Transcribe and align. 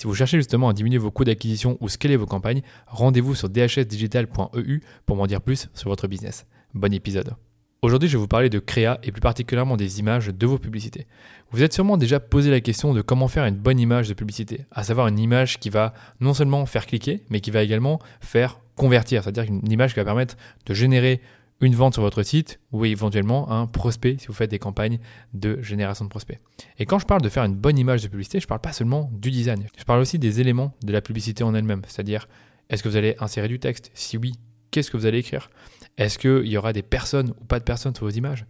Si 0.00 0.06
vous 0.06 0.14
cherchez 0.14 0.38
justement 0.38 0.70
à 0.70 0.72
diminuer 0.72 0.96
vos 0.96 1.10
coûts 1.10 1.24
d'acquisition 1.24 1.76
ou 1.82 1.90
scaler 1.90 2.16
vos 2.16 2.24
campagnes, 2.24 2.62
rendez-vous 2.86 3.34
sur 3.34 3.50
dhsdigital.eu 3.50 4.80
pour 5.04 5.16
m'en 5.16 5.26
dire 5.26 5.42
plus 5.42 5.68
sur 5.74 5.90
votre 5.90 6.08
business. 6.08 6.46
Bon 6.72 6.90
épisode. 6.94 7.34
Aujourd'hui, 7.82 8.08
je 8.08 8.16
vais 8.16 8.20
vous 8.22 8.26
parler 8.26 8.48
de 8.48 8.60
créa 8.60 8.98
et 9.02 9.12
plus 9.12 9.20
particulièrement 9.20 9.76
des 9.76 10.00
images 10.00 10.28
de 10.28 10.46
vos 10.46 10.56
publicités. 10.56 11.06
Vous 11.50 11.62
êtes 11.62 11.74
sûrement 11.74 11.98
déjà 11.98 12.18
posé 12.18 12.50
la 12.50 12.62
question 12.62 12.94
de 12.94 13.02
comment 13.02 13.28
faire 13.28 13.44
une 13.44 13.56
bonne 13.56 13.78
image 13.78 14.08
de 14.08 14.14
publicité, 14.14 14.64
à 14.70 14.84
savoir 14.84 15.06
une 15.06 15.18
image 15.18 15.58
qui 15.58 15.68
va 15.68 15.92
non 16.18 16.32
seulement 16.32 16.64
faire 16.64 16.86
cliquer, 16.86 17.22
mais 17.28 17.40
qui 17.40 17.50
va 17.50 17.62
également 17.62 17.98
faire 18.22 18.58
convertir, 18.76 19.22
c'est-à-dire 19.22 19.44
une 19.52 19.70
image 19.70 19.92
qui 19.92 20.00
va 20.00 20.06
permettre 20.06 20.38
de 20.64 20.72
générer 20.72 21.20
une 21.60 21.74
vente 21.74 21.94
sur 21.94 22.02
votre 22.02 22.22
site 22.22 22.60
ou 22.72 22.84
éventuellement 22.84 23.50
un 23.50 23.66
prospect 23.66 24.16
si 24.18 24.26
vous 24.26 24.32
faites 24.32 24.50
des 24.50 24.58
campagnes 24.58 24.98
de 25.34 25.60
génération 25.62 26.04
de 26.04 26.10
prospects. 26.10 26.38
Et 26.78 26.86
quand 26.86 26.98
je 26.98 27.06
parle 27.06 27.22
de 27.22 27.28
faire 27.28 27.44
une 27.44 27.54
bonne 27.54 27.78
image 27.78 28.02
de 28.02 28.08
publicité, 28.08 28.40
je 28.40 28.46
ne 28.46 28.48
parle 28.48 28.60
pas 28.60 28.72
seulement 28.72 29.10
du 29.12 29.30
design, 29.30 29.66
je 29.78 29.84
parle 29.84 30.00
aussi 30.00 30.18
des 30.18 30.40
éléments 30.40 30.72
de 30.82 30.92
la 30.92 31.00
publicité 31.00 31.44
en 31.44 31.54
elle-même, 31.54 31.82
c'est-à-dire 31.86 32.28
est-ce 32.68 32.82
que 32.82 32.88
vous 32.88 32.96
allez 32.96 33.16
insérer 33.18 33.48
du 33.48 33.58
texte? 33.58 33.90
Si 33.94 34.16
oui, 34.16 34.32
qu'est-ce 34.70 34.90
que 34.90 34.96
vous 34.96 35.06
allez 35.06 35.18
écrire? 35.18 35.50
Est-ce 35.98 36.18
qu'il 36.18 36.46
y 36.46 36.56
aura 36.56 36.72
des 36.72 36.82
personnes 36.82 37.34
ou 37.40 37.44
pas 37.44 37.58
de 37.58 37.64
personnes 37.64 37.94
sur 37.94 38.06
vos 38.06 38.12
images? 38.12 38.46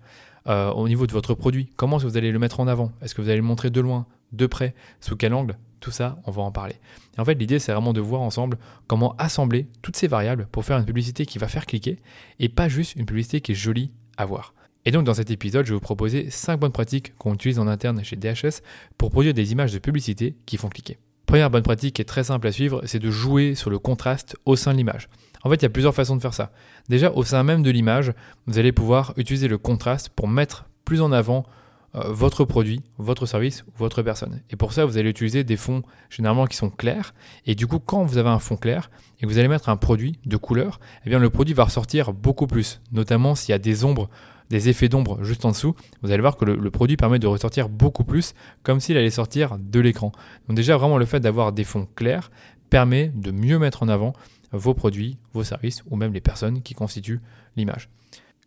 Euh, 0.46 0.70
Au 0.70 0.88
niveau 0.88 1.06
de 1.06 1.12
votre 1.12 1.34
produit, 1.34 1.70
comment 1.76 1.96
est-ce 1.96 2.04
que 2.04 2.10
vous 2.10 2.16
allez 2.16 2.30
le 2.30 2.38
mettre 2.38 2.60
en 2.60 2.68
avant? 2.68 2.92
Est-ce 3.02 3.14
que 3.14 3.22
vous 3.22 3.28
allez 3.28 3.38
le 3.38 3.42
montrer 3.42 3.70
de 3.70 3.80
loin, 3.80 4.06
de 4.32 4.46
près, 4.46 4.74
sous 5.00 5.16
quel 5.16 5.34
angle? 5.34 5.56
Tout 5.80 5.90
ça, 5.90 6.18
on 6.26 6.30
va 6.30 6.42
en 6.42 6.52
parler. 6.52 6.76
Et 7.16 7.20
en 7.20 7.24
fait, 7.24 7.34
l'idée, 7.34 7.58
c'est 7.58 7.72
vraiment 7.72 7.92
de 7.92 8.00
voir 8.00 8.20
ensemble 8.20 8.58
comment 8.86 9.16
assembler 9.16 9.68
toutes 9.82 9.96
ces 9.96 10.06
variables 10.06 10.46
pour 10.52 10.64
faire 10.64 10.78
une 10.78 10.84
publicité 10.84 11.26
qui 11.26 11.38
va 11.38 11.48
faire 11.48 11.66
cliquer 11.66 11.98
et 12.38 12.48
pas 12.48 12.68
juste 12.68 12.94
une 12.96 13.06
publicité 13.06 13.40
qui 13.40 13.52
est 13.52 13.56
jolie 13.56 13.90
à 14.16 14.24
voir. 14.26 14.54
Et 14.84 14.90
donc, 14.90 15.04
dans 15.04 15.14
cet 15.14 15.30
épisode, 15.30 15.66
je 15.66 15.72
vais 15.72 15.76
vous 15.76 15.80
proposer 15.80 16.30
5 16.30 16.58
bonnes 16.58 16.72
pratiques 16.72 17.14
qu'on 17.18 17.34
utilise 17.34 17.58
en 17.58 17.66
interne 17.66 18.02
chez 18.02 18.16
DHS 18.16 18.62
pour 18.96 19.10
produire 19.10 19.34
des 19.34 19.52
images 19.52 19.72
de 19.72 19.78
publicité 19.78 20.36
qui 20.46 20.56
font 20.56 20.68
cliquer. 20.68 20.98
Première 21.26 21.50
bonne 21.50 21.62
pratique 21.62 21.94
qui 21.94 22.02
est 22.02 22.06
très 22.06 22.24
simple 22.24 22.46
à 22.46 22.52
suivre, 22.52 22.82
c'est 22.86 22.98
de 22.98 23.10
jouer 23.10 23.54
sur 23.54 23.70
le 23.70 23.78
contraste 23.78 24.36
au 24.46 24.56
sein 24.56 24.72
de 24.72 24.78
l'image. 24.78 25.08
En 25.42 25.50
fait, 25.50 25.56
il 25.56 25.62
y 25.62 25.66
a 25.66 25.70
plusieurs 25.70 25.94
façons 25.94 26.16
de 26.16 26.22
faire 26.22 26.34
ça. 26.34 26.50
Déjà, 26.88 27.12
au 27.12 27.22
sein 27.22 27.42
même 27.44 27.62
de 27.62 27.70
l'image, 27.70 28.12
vous 28.46 28.58
allez 28.58 28.72
pouvoir 28.72 29.12
utiliser 29.16 29.48
le 29.48 29.58
contraste 29.58 30.08
pour 30.08 30.28
mettre 30.28 30.66
plus 30.84 31.00
en 31.00 31.12
avant 31.12 31.46
votre 31.94 32.44
produit, 32.44 32.82
votre 32.98 33.26
service 33.26 33.62
ou 33.62 33.72
votre 33.76 34.02
personne. 34.02 34.40
Et 34.50 34.56
pour 34.56 34.72
ça, 34.72 34.84
vous 34.84 34.96
allez 34.96 35.10
utiliser 35.10 35.42
des 35.42 35.56
fonds 35.56 35.82
généralement 36.08 36.46
qui 36.46 36.56
sont 36.56 36.70
clairs. 36.70 37.14
Et 37.46 37.54
du 37.54 37.66
coup, 37.66 37.80
quand 37.80 38.04
vous 38.04 38.18
avez 38.18 38.28
un 38.28 38.38
fond 38.38 38.56
clair 38.56 38.90
et 39.18 39.22
que 39.22 39.26
vous 39.26 39.38
allez 39.38 39.48
mettre 39.48 39.68
un 39.68 39.76
produit 39.76 40.18
de 40.24 40.36
couleur, 40.36 40.80
eh 41.04 41.10
bien 41.10 41.18
le 41.18 41.30
produit 41.30 41.54
va 41.54 41.64
ressortir 41.64 42.12
beaucoup 42.12 42.46
plus. 42.46 42.80
Notamment 42.92 43.34
s'il 43.34 43.50
y 43.50 43.54
a 43.54 43.58
des 43.58 43.84
ombres, 43.84 44.08
des 44.50 44.68
effets 44.68 44.88
d'ombre 44.88 45.22
juste 45.24 45.44
en 45.44 45.50
dessous, 45.50 45.74
vous 46.02 46.12
allez 46.12 46.20
voir 46.20 46.36
que 46.36 46.44
le, 46.44 46.70
produit 46.70 46.96
permet 46.96 47.18
de 47.18 47.26
ressortir 47.26 47.68
beaucoup 47.68 48.04
plus, 48.04 48.34
comme 48.62 48.80
s'il 48.80 48.96
allait 48.96 49.10
sortir 49.10 49.56
de 49.58 49.80
l'écran. 49.80 50.12
Donc 50.48 50.56
déjà, 50.56 50.76
vraiment 50.76 50.98
le 50.98 51.06
fait 51.06 51.20
d'avoir 51.20 51.52
des 51.52 51.64
fonds 51.64 51.88
clairs 51.96 52.30
permet 52.68 53.10
de 53.14 53.32
mieux 53.32 53.58
mettre 53.58 53.82
en 53.82 53.88
avant 53.88 54.12
vos 54.52 54.74
produits, 54.74 55.18
vos 55.32 55.44
services 55.44 55.82
ou 55.90 55.96
même 55.96 56.12
les 56.12 56.20
personnes 56.20 56.62
qui 56.62 56.74
constituent 56.74 57.20
l'image. 57.56 57.88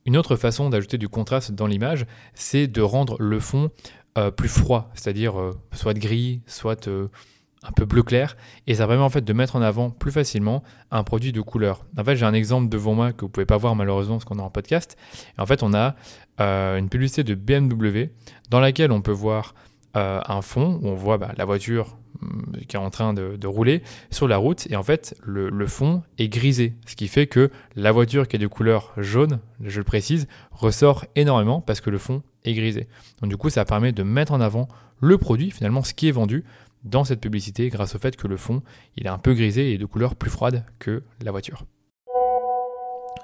Une 0.05 0.17
autre 0.17 0.35
façon 0.35 0.69
d'ajouter 0.69 0.97
du 0.97 1.07
contraste 1.07 1.51
dans 1.51 1.67
l'image, 1.67 2.05
c'est 2.33 2.67
de 2.67 2.81
rendre 2.81 3.15
le 3.19 3.39
fond 3.39 3.71
euh, 4.17 4.31
plus 4.31 4.49
froid, 4.49 4.91
c'est-à-dire 4.93 5.39
euh, 5.39 5.57
soit 5.71 5.93
gris, 5.93 6.41
soit 6.45 6.87
euh, 6.87 7.07
un 7.63 7.71
peu 7.71 7.85
bleu 7.85 8.03
clair, 8.03 8.35
et 8.67 8.75
ça 8.75 8.85
permet 8.85 9.01
en 9.01 9.09
fait 9.09 9.23
de 9.23 9.33
mettre 9.33 9.55
en 9.55 9.61
avant 9.61 9.89
plus 9.89 10.11
facilement 10.11 10.61
un 10.91 11.03
produit 11.03 11.31
de 11.31 11.39
couleur. 11.39 11.85
En 11.97 12.03
fait, 12.03 12.17
j'ai 12.17 12.25
un 12.25 12.33
exemple 12.33 12.67
devant 12.67 12.93
moi 12.93 13.13
que 13.13 13.21
vous 13.21 13.29
pouvez 13.29 13.45
pas 13.45 13.57
voir 13.57 13.75
malheureusement 13.75 14.15
parce 14.15 14.25
qu'on 14.25 14.39
est 14.39 14.43
en 14.43 14.49
podcast. 14.49 14.97
en 15.37 15.45
fait, 15.45 15.63
on 15.63 15.73
a 15.73 15.95
une 16.37 16.89
publicité 16.89 17.23
de 17.23 17.35
BMW 17.35 18.11
dans 18.49 18.59
laquelle 18.59 18.91
on 18.91 19.01
peut 19.01 19.11
voir 19.11 19.55
un 19.95 20.41
fond 20.41 20.79
où 20.81 20.89
on 20.89 20.95
voit 20.95 21.17
bah, 21.17 21.31
la 21.37 21.45
voiture 21.45 21.97
qui 22.67 22.75
est 22.75 22.79
en 22.79 22.89
train 22.89 23.13
de, 23.13 23.47
rouler 23.47 23.83
sur 24.09 24.27
la 24.27 24.37
route 24.37 24.67
et 24.69 24.75
en 24.75 24.83
fait 24.83 25.15
le, 25.23 25.67
fond 25.67 26.03
est 26.17 26.29
grisé, 26.29 26.73
ce 26.85 26.95
qui 26.95 27.07
fait 27.07 27.27
que 27.27 27.51
la 27.75 27.91
voiture 27.91 28.27
qui 28.27 28.35
est 28.35 28.39
de 28.39 28.47
couleur 28.47 28.93
jaune, 28.97 29.39
je 29.61 29.79
le 29.79 29.83
précise, 29.83 30.27
ressort 30.51 31.05
énormément 31.15 31.61
parce 31.61 31.81
que 31.81 31.89
le 31.89 31.97
fond 31.97 32.23
est 32.45 32.53
grisé. 32.53 32.87
Donc 33.21 33.29
du 33.29 33.37
coup 33.37 33.49
ça 33.49 33.65
permet 33.65 33.91
de 33.91 34.03
mettre 34.03 34.31
en 34.31 34.41
avant 34.41 34.67
le 34.99 35.17
produit, 35.17 35.51
finalement 35.51 35.83
ce 35.83 35.93
qui 35.93 36.07
est 36.07 36.11
vendu 36.11 36.43
dans 36.83 37.03
cette 37.03 37.21
publicité 37.21 37.69
grâce 37.69 37.95
au 37.95 37.99
fait 37.99 38.15
que 38.15 38.27
le 38.27 38.37
fond 38.37 38.61
il 38.97 39.05
est 39.05 39.09
un 39.09 39.17
peu 39.17 39.33
grisé 39.33 39.73
et 39.73 39.77
de 39.77 39.85
couleur 39.85 40.15
plus 40.15 40.29
froide 40.29 40.65
que 40.79 41.03
la 41.21 41.31
voiture. 41.31 41.65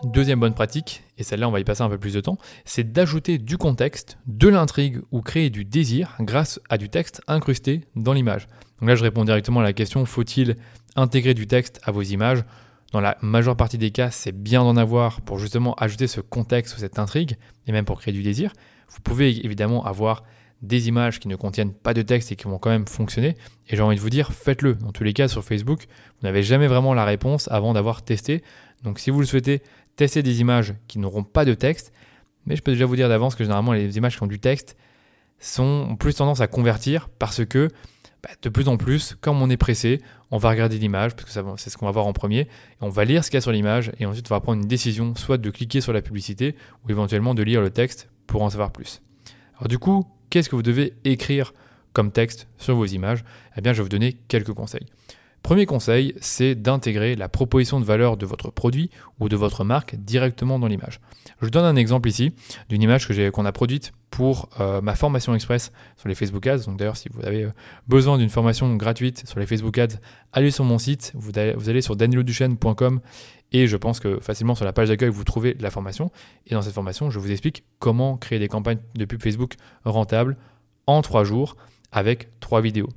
Deuxième 0.06 0.40
bonne 0.40 0.54
pratique, 0.54 1.04
et 1.18 1.24
celle-là 1.24 1.50
on 1.50 1.52
va 1.52 1.60
y 1.60 1.66
passer 1.66 1.82
un 1.82 1.90
peu 1.90 1.98
plus 1.98 2.14
de 2.14 2.22
temps, 2.22 2.38
c'est 2.64 2.94
d'ajouter 2.94 3.38
du 3.38 3.58
contexte, 3.58 4.18
de 4.28 4.48
l'intrigue 4.48 5.02
ou 5.12 5.22
créer 5.22 5.50
du 5.50 5.66
désir 5.66 6.16
grâce 6.22 6.62
à 6.70 6.78
du 6.78 6.88
texte 6.88 7.22
incrusté 7.28 7.82
dans 7.98 8.14
l'image. 8.14 8.48
Donc 8.80 8.88
là 8.88 8.96
je 8.96 9.04
réponds 9.04 9.26
directement 9.26 9.60
à 9.60 9.64
la 9.64 9.74
question, 9.74 10.06
faut-il 10.06 10.56
intégrer 10.96 11.34
du 11.34 11.48
texte 11.48 11.82
à 11.84 11.92
vos 11.92 12.02
images? 12.02 12.46
Dans 12.94 13.02
la 13.02 13.18
majeure 13.22 13.58
partie 13.58 13.78
des 13.78 13.92
cas, 13.92 14.10
c'est 14.10 14.32
bien 14.32 14.64
d'en 14.64 14.78
avoir 14.78 15.20
pour 15.20 15.38
justement 15.38 15.76
ajouter 15.76 16.08
ce 16.08 16.22
contexte 16.22 16.78
ou 16.78 16.80
cette 16.80 16.98
intrigue, 16.98 17.36
et 17.68 17.74
même 17.74 17.84
pour 17.86 18.00
créer 18.00 18.14
du 18.14 18.24
désir. 18.24 18.54
Vous 18.90 19.02
pouvez 19.02 19.46
évidemment 19.46 19.86
avoir 19.86 20.24
des 20.62 20.88
images 20.88 21.20
qui 21.20 21.28
ne 21.28 21.36
contiennent 21.36 21.74
pas 21.74 21.94
de 21.94 22.02
texte 22.02 22.32
et 22.32 22.36
qui 22.36 22.46
vont 22.46 22.58
quand 22.58 22.70
même 22.70 22.88
fonctionner. 22.88 23.36
Et 23.68 23.76
j'ai 23.76 23.82
envie 23.82 23.96
de 23.96 24.02
vous 24.02 24.10
dire, 24.10 24.32
faites-le. 24.32 24.76
Dans 24.76 24.92
tous 24.92 25.04
les 25.04 25.14
cas, 25.14 25.28
sur 25.28 25.44
Facebook, 25.44 25.88
vous 26.20 26.28
n'avez 26.28 26.42
jamais 26.42 26.68
vraiment 26.68 26.94
la 26.94 27.06
réponse 27.06 27.48
avant 27.52 27.74
d'avoir 27.74 28.02
testé. 28.02 28.44
Donc 28.84 29.00
si 29.00 29.10
vous 29.10 29.20
le 29.20 29.26
souhaitez, 29.26 29.62
tester 30.00 30.24
des 30.24 30.40
images 30.40 30.76
qui 30.88 30.98
n'auront 30.98 31.24
pas 31.24 31.44
de 31.44 31.54
texte. 31.54 31.92
Mais 32.46 32.56
je 32.56 32.62
peux 32.62 32.72
déjà 32.72 32.86
vous 32.86 32.96
dire 32.96 33.10
d'avance 33.10 33.36
que 33.36 33.44
généralement 33.44 33.74
les 33.74 33.98
images 33.98 34.16
qui 34.16 34.24
ont 34.24 34.28
du 34.28 34.40
texte 34.40 34.78
sont, 35.40 35.88
ont 35.90 35.96
plus 35.98 36.16
tendance 36.16 36.40
à 36.40 36.48
convertir 36.48 37.10
parce 37.20 37.44
que 37.44 37.68
bah, 38.24 38.30
de 38.42 38.48
plus 38.48 38.70
en 38.70 38.78
plus, 38.78 39.18
comme 39.20 39.42
on 39.42 39.50
est 39.50 39.58
pressé, 39.58 40.02
on 40.32 40.38
va 40.38 40.50
regarder 40.50 40.78
l'image, 40.78 41.16
parce 41.18 41.26
que 41.26 41.42
c'est 41.58 41.70
ce 41.70 41.78
qu'on 41.78 41.86
va 41.86 41.92
voir 41.92 42.08
en 42.08 42.14
premier, 42.14 42.48
on 42.80 42.88
va 42.88 43.04
lire 43.04 43.26
ce 43.26 43.30
qu'il 43.30 43.38
y 43.38 43.40
a 43.40 43.42
sur 43.42 43.52
l'image, 43.52 43.92
et 44.00 44.06
ensuite 44.06 44.30
on 44.30 44.36
va 44.36 44.40
prendre 44.40 44.62
une 44.62 44.68
décision, 44.68 45.16
soit 45.16 45.38
de 45.38 45.50
cliquer 45.50 45.82
sur 45.82 45.94
la 45.94 46.02
publicité, 46.02 46.56
ou 46.84 46.92
éventuellement 46.92 47.34
de 47.34 47.44
lire 47.44 47.62
le 47.62 47.70
texte 47.70 48.10
pour 48.26 48.42
en 48.42 48.50
savoir 48.50 48.72
plus. 48.72 49.02
Alors 49.58 49.68
du 49.68 49.80
coup, 49.80 50.06
qu'est-ce 50.30 50.50
que 50.50 50.56
vous 50.56 50.64
devez 50.64 50.94
écrire 51.04 51.54
comme 51.94 52.12
texte 52.12 52.48
sur 52.58 52.76
vos 52.76 52.86
images? 52.86 53.24
Eh 53.58 53.62
bien, 53.62 53.74
je 53.74 53.78
vais 53.78 53.84
vous 53.84 53.90
donner 53.90 54.14
quelques 54.28 54.54
conseils. 54.54 54.86
Premier 55.44 55.66
conseil, 55.66 56.14
c'est 56.20 56.56
d'intégrer 56.56 57.16
la 57.16 57.30
proposition 57.30 57.80
de 57.80 57.86
valeur 57.86 58.18
de 58.18 58.26
votre 58.26 58.52
produit 58.52 58.90
ou 59.20 59.30
de 59.30 59.36
votre 59.36 59.64
marque 59.64 59.96
directement 59.96 60.60
dans 60.60 60.68
l'image. 60.68 61.00
Je 61.40 61.46
vous 61.46 61.52
donne 61.52 61.66
un 61.66 61.76
exemple 61.76 62.10
ici 62.10 62.34
d'une 62.68 62.82
image 62.82 63.08
que 63.08 63.30
qu'on 63.30 63.46
a 63.46 63.52
produite 63.52 63.94
pour 64.12 64.50
euh, 64.60 64.82
ma 64.82 64.96
formation 64.96 65.34
express 65.36 65.72
sur 65.98 66.10
les 66.10 66.16
Facebook 66.16 66.46
Ads. 66.46 66.66
Donc 66.66 66.78
d'ailleurs, 66.78 66.98
si 66.98 67.10
vous 67.10 67.26
avez 67.26 67.46
euh, 67.46 67.52
besoin 67.88 68.18
d'une 68.18 68.30
formation 68.30 68.76
gratuite 68.76 69.28
sur 69.28 69.40
les 69.40 69.46
Facebook 69.46 69.78
Ads, 69.78 69.96
allez 70.34 70.52
sur 70.52 70.66
mon 70.66 70.78
site, 70.78 71.14
vous 71.16 71.32
allez, 71.36 71.54
vous 71.54 71.70
allez 71.70 71.82
sur 71.82 71.96
danieloduchesne.com 71.96 73.00
et 73.52 73.68
je 73.68 73.78
pense 73.78 74.00
que 74.00 74.20
facilement 74.20 74.56
sur 74.56 74.66
la 74.66 74.74
page 74.74 74.90
d'accueil, 74.90 75.10
vous 75.10 75.24
trouvez 75.24 75.56
la 75.60 75.72
formation. 75.72 76.12
Et 76.48 76.54
dans 76.54 76.62
cette 76.62 76.74
formation, 76.74 77.10
je 77.10 77.20
vous 77.20 77.32
explique 77.32 77.64
comment 77.80 78.18
créer 78.18 78.40
des 78.40 78.48
campagnes 78.48 78.80
de 78.96 79.06
pub 79.06 79.22
Facebook 79.22 79.56
rentables 79.86 80.38
en 80.86 81.02
trois 81.02 81.24
jours 81.24 81.56
avec 81.92 82.30
trois 82.40 82.62
vidéos. 82.62 82.90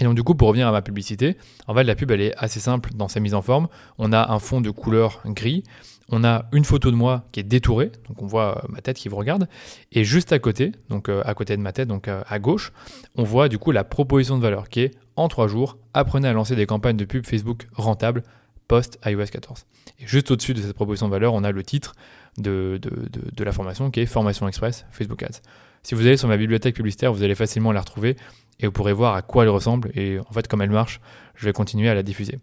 Et 0.00 0.04
donc 0.04 0.14
du 0.14 0.22
coup, 0.22 0.34
pour 0.34 0.48
revenir 0.48 0.68
à 0.68 0.72
ma 0.72 0.82
publicité, 0.82 1.36
en 1.66 1.74
fait, 1.74 1.84
la 1.84 1.94
pub, 1.94 2.10
elle 2.10 2.20
est 2.20 2.34
assez 2.36 2.60
simple 2.60 2.90
dans 2.94 3.08
sa 3.08 3.20
mise 3.20 3.34
en 3.34 3.42
forme. 3.42 3.68
On 3.98 4.12
a 4.12 4.32
un 4.32 4.38
fond 4.38 4.60
de 4.60 4.70
couleur 4.70 5.20
gris, 5.26 5.64
on 6.08 6.24
a 6.24 6.46
une 6.52 6.64
photo 6.64 6.90
de 6.90 6.96
moi 6.96 7.24
qui 7.32 7.40
est 7.40 7.44
détourée, 7.44 7.90
donc 8.08 8.22
on 8.22 8.26
voit 8.26 8.58
euh, 8.58 8.68
ma 8.68 8.80
tête 8.80 8.96
qui 8.96 9.08
vous 9.08 9.16
regarde, 9.16 9.48
et 9.92 10.04
juste 10.04 10.32
à 10.32 10.38
côté, 10.38 10.72
donc 10.88 11.08
euh, 11.08 11.22
à 11.24 11.34
côté 11.34 11.56
de 11.56 11.62
ma 11.62 11.72
tête, 11.72 11.88
donc 11.88 12.08
euh, 12.08 12.22
à 12.28 12.38
gauche, 12.38 12.72
on 13.16 13.24
voit 13.24 13.48
du 13.48 13.58
coup 13.58 13.70
la 13.70 13.84
proposition 13.84 14.36
de 14.36 14.42
valeur 14.42 14.68
qui 14.68 14.80
est 14.80 14.90
en 15.16 15.28
trois 15.28 15.48
jours, 15.48 15.78
apprenez 15.94 16.28
à 16.28 16.32
lancer 16.32 16.56
des 16.56 16.66
campagnes 16.66 16.96
de 16.96 17.04
pub 17.04 17.26
Facebook 17.26 17.66
rentables 17.72 18.22
post 18.68 18.98
iOS 19.04 19.26
14. 19.26 19.66
Et 20.00 20.06
juste 20.06 20.30
au-dessus 20.30 20.54
de 20.54 20.62
cette 20.62 20.74
proposition 20.74 21.06
de 21.06 21.12
valeur, 21.12 21.34
on 21.34 21.44
a 21.44 21.50
le 21.50 21.62
titre 21.62 21.94
de, 22.38 22.80
de, 22.80 23.44
la 23.44 23.52
formation 23.52 23.90
qui 23.90 24.00
est 24.00 24.06
Formation 24.06 24.48
Express 24.48 24.86
Facebook 24.90 25.22
Ads. 25.22 25.40
Si 25.82 25.94
vous 25.94 26.06
allez 26.06 26.16
sur 26.16 26.28
ma 26.28 26.36
bibliothèque 26.36 26.76
publicitaire, 26.76 27.12
vous 27.12 27.22
allez 27.22 27.34
facilement 27.34 27.72
la 27.72 27.80
retrouver 27.80 28.16
et 28.62 28.66
vous 28.66 28.72
pourrez 28.72 28.92
voir 28.92 29.14
à 29.14 29.22
quoi 29.22 29.42
elle 29.42 29.50
ressemble 29.50 29.90
et 29.94 30.18
en 30.18 30.32
fait 30.32 30.48
comme 30.48 30.62
elle 30.62 30.70
marche, 30.70 31.00
je 31.34 31.44
vais 31.44 31.52
continuer 31.52 31.88
à 31.88 31.94
la 31.94 32.02
diffuser. 32.02 32.38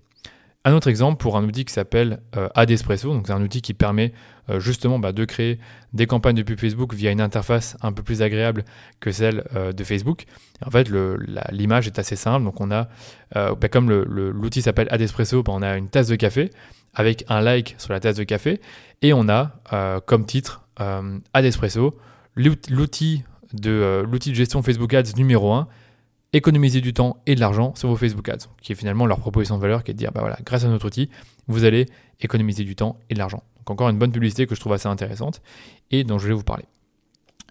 Un 0.65 0.73
autre 0.73 0.89
exemple 0.89 1.17
pour 1.17 1.37
un 1.37 1.43
outil 1.45 1.63
qui 1.63 1.73
s'appelle 1.73 2.19
euh, 2.35 2.49
Adespresso, 2.53 3.13
donc 3.13 3.27
c'est 3.27 3.33
un 3.33 3.41
outil 3.41 3.61
qui 3.61 3.73
permet 3.73 4.11
euh, 4.49 4.59
justement 4.59 4.99
bah, 4.99 5.13
de 5.13 5.23
créer 5.23 5.57
des 5.93 6.05
campagnes 6.05 6.35
de 6.35 6.43
pub 6.43 6.59
Facebook 6.59 6.93
via 6.93 7.11
une 7.11 7.21
interface 7.21 7.77
un 7.81 7.93
peu 7.93 8.03
plus 8.03 8.21
agréable 8.21 8.65
que 8.99 9.11
celle 9.11 9.45
euh, 9.55 9.71
de 9.71 9.83
Facebook. 9.85 10.25
en 10.65 10.69
fait, 10.69 10.89
l'image 11.51 11.87
est 11.87 11.97
assez 11.97 12.17
simple, 12.17 12.43
donc 12.43 12.59
on 12.59 12.71
a, 12.71 12.89
bah, 13.33 13.69
comme 13.71 13.89
l'outil 13.89 14.61
s'appelle 14.61 14.89
Adespresso, 14.91 15.43
bah, 15.43 15.53
on 15.55 15.61
a 15.61 15.77
une 15.77 15.87
tasse 15.87 16.07
de 16.07 16.17
café 16.17 16.49
avec 16.93 17.23
un 17.29 17.39
like 17.39 17.75
sur 17.77 17.93
la 17.93 18.01
tasse 18.01 18.17
de 18.17 18.23
café 18.23 18.59
et 19.01 19.13
on 19.13 19.29
a 19.29 19.61
comme 20.05 20.25
titre 20.25 20.65
Adespresso, 21.33 21.97
l'outil 22.35 23.23
de, 23.53 24.03
l'outil 24.05 24.31
de 24.31 24.35
gestion 24.35 24.61
Facebook 24.61 24.93
Ads 24.93 25.15
numéro 25.15 25.53
1 25.53 25.69
économiser 26.33 26.81
du 26.81 26.93
temps 26.93 27.17
et 27.25 27.35
de 27.35 27.39
l'argent 27.39 27.73
sur 27.75 27.89
vos 27.89 27.95
Facebook 27.95 28.27
Ads, 28.29 28.47
qui 28.61 28.71
est 28.71 28.75
finalement 28.75 29.05
leur 29.05 29.19
proposition 29.19 29.57
de 29.57 29.61
valeur, 29.61 29.83
qui 29.83 29.91
est 29.91 29.93
de 29.93 29.99
dire, 29.99 30.11
bah 30.11 30.21
voilà, 30.21 30.37
grâce 30.45 30.63
à 30.63 30.67
notre 30.67 30.85
outil, 30.85 31.09
vous 31.47 31.63
allez 31.63 31.87
économiser 32.21 32.63
du 32.63 32.75
temps 32.75 32.97
et 33.09 33.13
de 33.13 33.19
l'argent. 33.19 33.43
Donc 33.57 33.71
encore 33.71 33.89
une 33.89 33.97
bonne 33.97 34.11
publicité 34.11 34.45
que 34.45 34.55
je 34.55 34.59
trouve 34.59 34.73
assez 34.73 34.87
intéressante 34.87 35.41
et 35.91 36.03
dont 36.03 36.19
je 36.19 36.27
vais 36.27 36.33
vous 36.33 36.43
parler. 36.43 36.65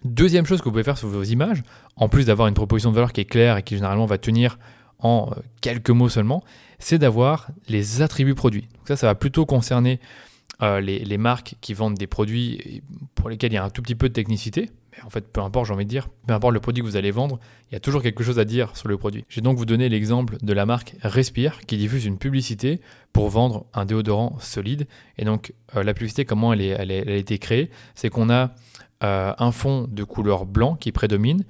Deuxième 0.05 0.45
chose 0.45 0.59
que 0.59 0.65
vous 0.65 0.71
pouvez 0.71 0.83
faire 0.83 0.97
sur 0.97 1.09
vos 1.09 1.23
images, 1.23 1.63
en 1.97 2.07
plus 2.07 2.25
d'avoir 2.25 2.47
une 2.47 2.53
proposition 2.53 2.89
de 2.89 2.95
valeur 2.95 3.11
qui 3.11 3.21
est 3.21 3.25
claire 3.25 3.57
et 3.57 3.63
qui 3.63 3.75
généralement 3.75 4.05
va 4.05 4.17
tenir 4.17 4.57
en 4.99 5.29
euh, 5.31 5.41
quelques 5.61 5.89
mots 5.89 6.09
seulement, 6.09 6.43
c'est 6.77 6.97
d'avoir 6.97 7.49
les 7.67 8.01
attributs 8.01 8.35
produits. 8.35 8.67
Donc 8.77 8.87
ça, 8.87 8.95
ça 8.95 9.07
va 9.07 9.15
plutôt 9.15 9.45
concerner 9.45 9.99
euh, 10.61 10.81
les, 10.81 11.17
marques 11.17 11.55
qui 11.61 11.73
vendent 11.73 11.95
des 11.95 12.07
produits 12.07 12.81
pour 13.15 13.29
lesquels 13.29 13.51
il 13.51 13.55
y 13.55 13.57
a 13.57 13.63
un 13.63 13.69
tout 13.69 13.81
petit 13.81 13.95
peu 13.95 14.09
de 14.09 14.13
technicité, 14.13 14.69
en 15.05 15.09
fait, 15.09 15.27
peu 15.31 15.41
importe, 15.41 15.67
j'ai 15.67 15.73
envie 15.73 15.85
de 15.85 15.89
dire, 15.89 16.09
peu 16.27 16.33
importe 16.33 16.53
le 16.53 16.59
produit 16.59 16.83
que 16.83 16.87
vous 16.87 16.97
allez 16.97 17.11
vendre, 17.11 17.39
il 17.69 17.75
y 17.75 17.77
a 17.77 17.79
toujours 17.79 18.01
quelque 18.01 18.23
chose 18.23 18.39
à 18.39 18.45
dire 18.45 18.75
sur 18.75 18.87
le 18.87 18.97
produit. 18.97 19.25
J'ai 19.29 19.41
donc 19.41 19.57
vous 19.57 19.65
donné 19.65 19.89
l'exemple 19.89 20.37
de 20.41 20.53
la 20.53 20.65
marque 20.65 20.95
Respire 21.01 21.61
qui 21.61 21.77
diffuse 21.77 22.05
une 22.05 22.17
publicité 22.17 22.81
pour 23.13 23.29
vendre 23.29 23.65
un 23.73 23.85
déodorant 23.85 24.37
solide. 24.39 24.87
Et 25.17 25.25
donc, 25.25 25.53
euh, 25.75 25.83
la 25.83 25.93
publicité, 25.93 26.25
comment 26.25 26.53
elle, 26.53 26.61
est, 26.61 26.75
elle, 26.77 26.91
a 26.91 27.15
été 27.15 27.37
créée 27.37 27.69
C'est 27.95 28.09
qu'on 28.09 28.29
a 28.29 28.51
euh, 29.03 29.33
un 29.37 29.51
fond 29.51 29.87
de 29.89 30.03
couleur 30.03 30.45
blanc 30.45 30.75
qui 30.75 30.91
prédomine. 30.91 31.43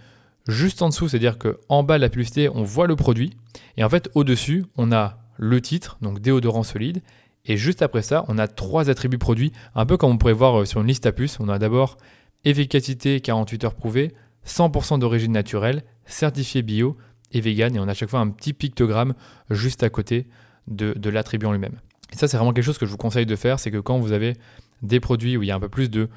Juste 0.47 0.81
en 0.81 0.89
dessous, 0.89 1.09
c'est-à-dire 1.09 1.37
qu'en 1.37 1.83
bas 1.83 1.97
de 1.97 2.01
la 2.01 2.09
publicité, 2.09 2.49
on 2.49 2.63
voit 2.63 2.87
le 2.87 2.95
produit. 2.95 3.33
Et 3.77 3.83
en 3.83 3.89
fait, 3.89 4.09
au-dessus, 4.15 4.65
on 4.77 4.91
a 4.91 5.17
le 5.37 5.61
titre, 5.61 5.97
donc 6.01 6.19
déodorant 6.19 6.63
solide. 6.63 7.01
Et 7.49 7.57
juste 7.57 7.81
après 7.81 8.03
ça, 8.03 8.23
on 8.27 8.37
a 8.37 8.47
trois 8.47 8.91
attributs 8.91 9.17
produits, 9.17 9.51
un 9.73 9.87
peu 9.87 9.97
comme 9.97 10.11
on 10.11 10.17
pourrait 10.17 10.33
voir 10.33 10.61
euh, 10.61 10.65
sur 10.65 10.81
une 10.81 10.87
liste 10.87 11.07
à 11.07 11.11
puces. 11.11 11.39
On 11.39 11.49
a 11.49 11.57
d'abord 11.57 11.97
efficacité 12.45 13.19
48 13.21 13.63
heures 13.65 13.73
prouvée, 13.73 14.13
100% 14.47 14.99
d'origine 14.99 15.31
naturelle, 15.31 15.81
certifié 16.05 16.61
bio 16.61 16.95
et 17.31 17.41
vegan. 17.41 17.75
Et 17.75 17.79
on 17.79 17.87
a 17.87 17.91
à 17.91 17.93
chaque 17.95 18.09
fois 18.09 18.19
un 18.19 18.29
petit 18.29 18.53
pictogramme 18.53 19.15
juste 19.49 19.81
à 19.81 19.89
côté 19.89 20.27
de, 20.67 21.09
l'attribut 21.09 21.47
en 21.47 21.51
lui-même. 21.51 21.79
Et 22.13 22.15
ça, 22.15 22.27
c'est 22.27 22.37
vraiment 22.37 22.53
quelque 22.53 22.65
chose 22.65 22.77
que 22.77 22.85
je 22.85 22.91
vous 22.91 22.97
conseille 22.97 23.25
de 23.25 23.35
faire, 23.35 23.59
c'est 23.59 23.71
que 23.71 23.79
quand 23.79 23.97
vous 23.97 24.11
avez 24.11 24.35
des 24.83 24.99
produits 24.99 25.35
où 25.35 25.41
il 25.41 25.47
y 25.47 25.51
a 25.51 25.55
un 25.55 25.59
peu 25.59 25.69
plus 25.69 25.89
de, 25.89 26.07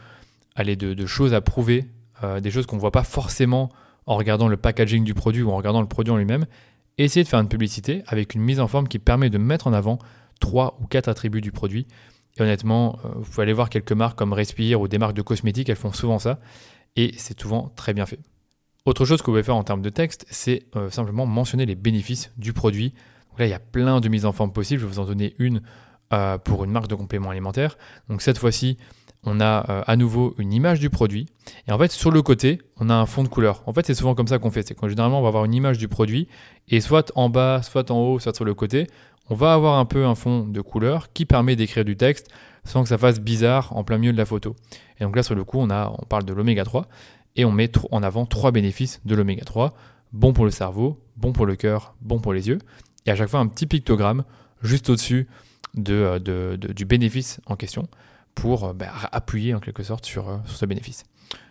de, 0.57 1.07
choses 1.07 1.33
à 1.33 1.41
prouver, 1.41 1.87
euh, 2.23 2.41
des 2.41 2.51
choses 2.51 2.67
qu'on 2.67 2.77
ne 2.77 2.81
voit 2.81 2.93
pas 2.93 3.05
forcément 3.05 3.71
en 4.05 4.17
regardant 4.17 4.49
le 4.49 4.59
packaging 4.59 5.03
du 5.03 5.15
produit 5.15 5.43
ou 5.43 5.51
en 5.51 5.57
regardant 5.57 5.81
le 5.81 5.89
produit 5.89 6.13
en 6.13 6.19
lui-même, 6.19 6.45
essayez 6.99 7.25
de 7.25 7.29
faire 7.29 7.41
une 7.41 7.49
publicité 7.49 8.03
avec 8.07 8.35
une 8.35 8.43
mise 8.43 8.61
en 8.61 8.69
forme 8.69 8.87
qui 8.87 8.99
permet 8.99 9.31
de 9.31 9.39
mettre 9.39 9.67
en 9.67 9.73
avant 9.73 9.99
trois 10.43 10.77
ou 10.83 10.87
quatre 10.87 11.09
attributs 11.09 11.41
du 11.41 11.53
produit 11.53 11.87
et 12.37 12.43
honnêtement, 12.43 12.99
euh, 13.05 13.09
vous 13.17 13.25
pouvez 13.25 13.43
aller 13.43 13.53
voir 13.53 13.69
quelques 13.69 13.93
marques 13.93 14.19
comme 14.19 14.33
Respire 14.33 14.81
ou 14.81 14.89
des 14.89 14.99
marques 14.99 15.15
de 15.15 15.23
cosmétiques, 15.23 15.69
elles 15.69 15.77
font 15.77 15.93
souvent 15.93 16.19
ça. 16.19 16.39
Et 16.97 17.15
c'est 17.17 17.39
souvent 17.41 17.73
très 17.77 17.95
bien 17.95 18.07
fait. 18.07 18.21
Autre 18.85 19.05
chose 19.05 19.21
que 19.21 19.27
vous 19.27 19.33
pouvez 19.33 19.43
faire 19.43 19.57
en 19.57 19.65
termes 19.65 19.83
de 19.83 19.91
texte, 19.91 20.27
c'est 20.31 20.67
euh, 20.77 20.91
simplement 20.91 21.27
mentionner 21.27 21.67
les 21.67 21.75
bénéfices 21.75 22.33
du 22.37 22.53
produit. 22.53 22.91
Donc 23.31 23.39
là, 23.39 23.47
il 23.47 23.51
y 23.51 23.55
a 23.55 23.61
plein 23.61 24.01
de 24.01 24.09
mises 24.09 24.27
en 24.27 24.33
forme 24.33 24.53
possibles. 24.53 24.81
Je 24.81 24.87
vais 24.87 24.93
vous 24.93 24.99
en 24.99 25.05
donner 25.05 25.35
une 25.39 25.63
euh, 26.13 26.39
pour 26.39 26.65
une 26.65 26.71
marque 26.71 26.89
de 26.89 26.95
compléments 26.95 27.31
alimentaires. 27.31 27.79
Donc 28.09 28.23
cette 28.23 28.39
fois-ci, 28.39 28.79
on 29.25 29.41
a 29.41 29.59
à 29.87 29.97
nouveau 29.97 30.35
une 30.39 30.53
image 30.53 30.81
du 30.81 30.91
produit. 30.91 31.27
Et 31.69 31.73
en 31.73 31.79
fait, 31.79 31.93
sur 31.93 32.11
le 32.11 32.23
côté, 32.23 32.61
on 32.79 32.91
a 32.91 32.95
un 32.95 33.07
fond 33.07 33.23
de 33.23 33.29
couleur. 33.29 33.63
En 33.67 33.73
fait, 33.73 33.87
c'est 33.87 33.95
souvent 33.95 34.15
comme 34.15 34.27
ça 34.27 34.39
qu'on 34.39 34.51
fait. 34.51 34.67
C'est 34.67 34.75
quand 34.75 34.89
généralement, 34.89 35.21
on 35.21 35.23
va 35.23 35.29
avoir 35.29 35.45
une 35.45 35.55
image 35.55 35.79
du 35.79 35.89
produit. 35.89 36.29
Et 36.69 36.81
soit 36.81 37.13
en 37.15 37.29
bas, 37.29 37.63
soit 37.63 37.91
en 37.91 37.99
haut, 37.99 38.19
soit 38.19 38.35
sur 38.35 38.45
le 38.45 38.55
côté, 38.55 38.89
on 39.31 39.35
va 39.35 39.55
avoir 39.55 39.79
un 39.79 39.85
peu 39.85 40.05
un 40.05 40.15
fond 40.15 40.47
de 40.47 40.61
couleur 40.61 41.13
qui 41.13 41.25
permet 41.25 41.55
d'écrire 41.57 41.85
du 41.85 41.97
texte 41.97 42.29
sans 42.65 42.83
que 42.83 42.89
ça 42.89 42.99
fasse 42.99 43.21
bizarre 43.21 43.77
en 43.77 43.85
plein 43.85 43.99
milieu 43.99 44.13
de 44.13 44.19
la 44.19 44.27
photo. 44.27 44.57
Et 44.99 45.05
donc 45.05 45.15
là, 45.17 45.23
sur 45.23 45.35
le 45.35 45.45
coup, 45.45 45.59
on, 45.59 45.71
a, 45.71 45.95
on 45.99 46.05
parle 46.05 46.25
de 46.25 46.33
l'oméga 46.33 46.65
3 46.65 46.87
et 47.37 47.45
on 47.45 47.53
met 47.53 47.71
en 47.91 48.03
avant 48.03 48.27
trois 48.27 48.51
bénéfices 48.51 49.01
de 49.05 49.15
l'oméga 49.15 49.45
3. 49.45 49.75
Bon 50.13 50.33
pour 50.33 50.45
le 50.45 50.51
cerveau, 50.51 51.01
bon 51.17 51.33
pour 51.33 51.47
le 51.47 51.57
cœur, 51.57 51.95
bon 52.01 52.19
pour 52.19 52.33
les 52.33 52.49
yeux. 52.49 52.59
Et 53.07 53.11
à 53.11 53.17
chaque 53.17 53.29
fois, 53.29 53.41
un 53.41 53.47
petit 53.47 53.67
pictogramme 53.67 54.25
juste 54.63 54.91
au-dessus 54.91 55.29
de, 55.75 56.21
euh, 56.29 56.57
du 56.57 56.85
bénéfice 56.85 57.41
en 57.47 57.57
question 57.57 57.89
pour 58.35 58.65
euh, 58.65 58.73
bah, 58.73 58.91
appuyer 59.13 59.55
en 59.55 59.61
quelque 59.61 59.83
sorte 59.83 60.07
sur, 60.07 60.29
euh, 60.29 60.39
sur 60.45 60.57
ce 60.57 60.67
bénéfice. 60.67 61.05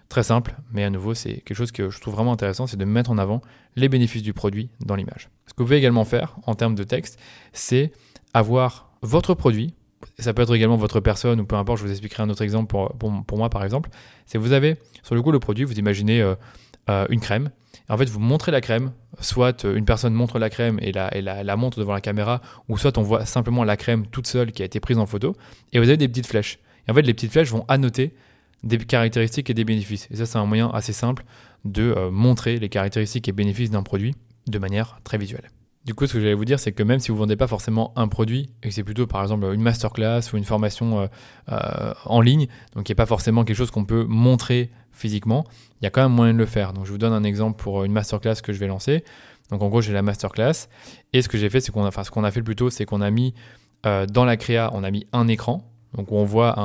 Très 0.10 0.24
simple, 0.24 0.56
mais 0.74 0.84
à 0.84 0.90
nouveau, 0.90 1.14
c'est 1.14 1.36
quelque 1.36 1.56
chose 1.56 1.72
que 1.72 1.90
je 1.90 2.02
trouve 2.02 2.16
vraiment 2.16 2.34
intéressant, 2.34 2.68
c'est 2.68 2.78
de 2.78 2.84
mettre 2.84 3.12
en 3.12 3.18
avant 3.18 3.42
les 3.78 3.88
bénéfices 3.88 4.24
du 4.24 4.34
produit 4.34 4.70
dans 4.82 4.96
l'image. 4.96 5.30
Ce 5.48 5.54
que 5.54 5.60
vous 5.60 5.68
pouvez 5.68 5.78
également 5.78 6.04
faire 6.04 6.36
en 6.46 6.54
termes 6.54 6.76
de 6.76 6.84
texte, 6.84 7.18
c'est 7.54 7.94
avoir 8.34 8.92
votre 9.02 9.34
produit, 9.36 9.74
ça 10.20 10.34
peut 10.34 10.42
être 10.42 10.54
également 10.54 10.76
votre 10.76 11.00
personne 11.00 11.40
ou 11.40 11.46
peu 11.46 11.56
importe, 11.56 11.80
je 11.80 11.86
vous 11.86 11.92
expliquerai 11.92 12.24
un 12.24 12.30
autre 12.30 12.42
exemple 12.42 12.68
pour, 12.68 12.94
pour, 13.26 13.38
moi 13.38 13.50
par 13.50 13.64
exemple, 13.64 13.90
c'est 14.26 14.38
vous 14.38 14.52
avez 14.52 14.76
sur 15.02 15.16
le 15.16 15.22
coup 15.22 15.32
le 15.32 15.40
produit, 15.40 15.64
vous 15.64 15.80
imaginez 15.80 16.22
euh, 16.22 17.06
une 17.10 17.22
crème, 17.22 17.50
en 17.88 17.98
fait 17.98 18.10
vous 18.10 18.20
montrez 18.20 18.52
la 18.52 18.60
crème, 18.60 18.92
soit 19.22 19.64
une 19.64 19.86
personne 19.86 20.14
montre 20.14 20.40
la 20.40 20.50
crème 20.50 20.78
et 20.82 20.92
la, 20.92 21.16
et 21.16 21.22
la 21.22 21.56
montre 21.56 21.80
devant 21.80 21.94
la 21.94 22.02
caméra, 22.02 22.42
ou 22.68 22.78
soit 22.78 22.98
on 22.98 23.02
voit 23.02 23.26
simplement 23.26 23.64
la 23.64 23.78
crème 23.78 24.06
toute 24.08 24.28
seule 24.28 24.52
qui 24.52 24.62
a 24.62 24.66
été 24.66 24.82
prise 24.82 24.98
en 24.98 25.06
photo, 25.06 25.38
et 25.72 25.80
vous 25.80 25.88
avez 25.88 25.96
des 25.96 26.10
petites 26.10 26.28
flèches. 26.28 26.60
Et 26.88 26.92
en 26.92 26.94
fait 26.94 27.02
les 27.02 27.14
petites 27.14 27.32
flèches 27.32 27.52
vont 27.52 27.66
annoter 27.68 28.14
des 28.64 28.78
caractéristiques 28.78 29.50
et 29.50 29.54
des 29.54 29.64
bénéfices. 29.64 30.08
Et 30.12 30.16
ça, 30.16 30.26
c'est 30.26 30.38
un 30.38 30.46
moyen 30.46 30.70
assez 30.70 30.94
simple 30.94 31.24
de 31.66 31.94
euh, 31.96 32.12
montrer 32.12 32.58
les 32.58 32.70
caractéristiques 32.70 33.28
et 33.28 33.32
bénéfices 33.32 33.72
d'un 33.72 33.84
produit 33.84 34.16
de 34.48 34.60
manière 34.60 35.00
très 35.04 35.18
visuelle. 35.18 35.50
Du 35.86 35.96
coup, 35.96 36.06
ce 36.06 36.14
que 36.14 36.20
j'allais 36.20 36.36
vous 36.36 36.46
dire, 36.46 36.60
c'est 36.60 36.72
que 36.72 36.84
même 36.84 37.00
si 37.00 37.10
vous 37.10 37.18
vendez 37.18 37.36
pas 37.36 37.48
forcément 37.48 37.92
un 37.96 38.08
produit, 38.08 38.52
et 38.62 38.70
que 38.70 38.74
c'est 38.74 38.84
plutôt 38.84 39.08
par 39.08 39.24
exemple 39.24 39.52
une 39.52 39.62
masterclass 39.62 40.22
ou 40.32 40.38
une 40.38 40.44
formation 40.44 41.00
euh, 41.00 41.08
euh, 41.52 41.94
en 42.06 42.22
ligne, 42.22 42.48
donc 42.76 42.88
il 42.88 42.92
n'y 42.92 42.96
a 42.96 42.96
pas 42.96 43.08
forcément 43.08 43.44
quelque 43.44 43.58
chose 43.58 43.72
qu'on 43.72 43.86
peut 43.86 44.04
montrer 44.04 44.70
physiquement, 44.92 45.44
il 45.82 45.86
y 45.86 45.88
a 45.88 45.90
quand 45.90 46.04
même 46.04 46.12
moyen 46.12 46.34
de 46.34 46.38
le 46.38 46.46
faire. 46.46 46.74
Donc 46.74 46.86
je 46.86 46.92
vous 46.92 47.00
donne 47.00 47.14
un 47.14 47.24
exemple 47.24 47.62
pour 47.62 47.84
une 47.84 47.92
masterclass 47.92 48.36
que 48.44 48.54
je 48.54 48.60
vais 48.60 48.68
lancer. 48.68 49.04
Donc 49.50 49.64
en 49.64 49.70
gros, 49.70 49.82
j'ai 49.82 49.92
la 49.92 50.04
masterclass, 50.04 50.68
et 51.14 51.24
ce 51.24 51.28
que 51.28 51.40
j'ai 51.40 51.50
fait, 51.50 51.62
c'est 51.62 51.72
qu'on 51.72 51.84
a, 51.84 51.88
enfin 51.88 52.04
ce 52.04 52.12
qu'on 52.12 52.24
a 52.24 52.32
fait 52.32 52.44
plutôt, 52.44 52.70
c'est 52.70 52.86
qu'on 52.86 53.02
a 53.02 53.10
mis 53.10 53.34
dans 53.84 54.26
la 54.26 54.38
créa, 54.38 54.70
on 54.76 54.84
a 54.84 54.92
mis 54.92 55.08
un 55.12 55.28
écran, 55.28 55.71
donc 55.96 56.12
on 56.12 56.24
voit 56.24 56.58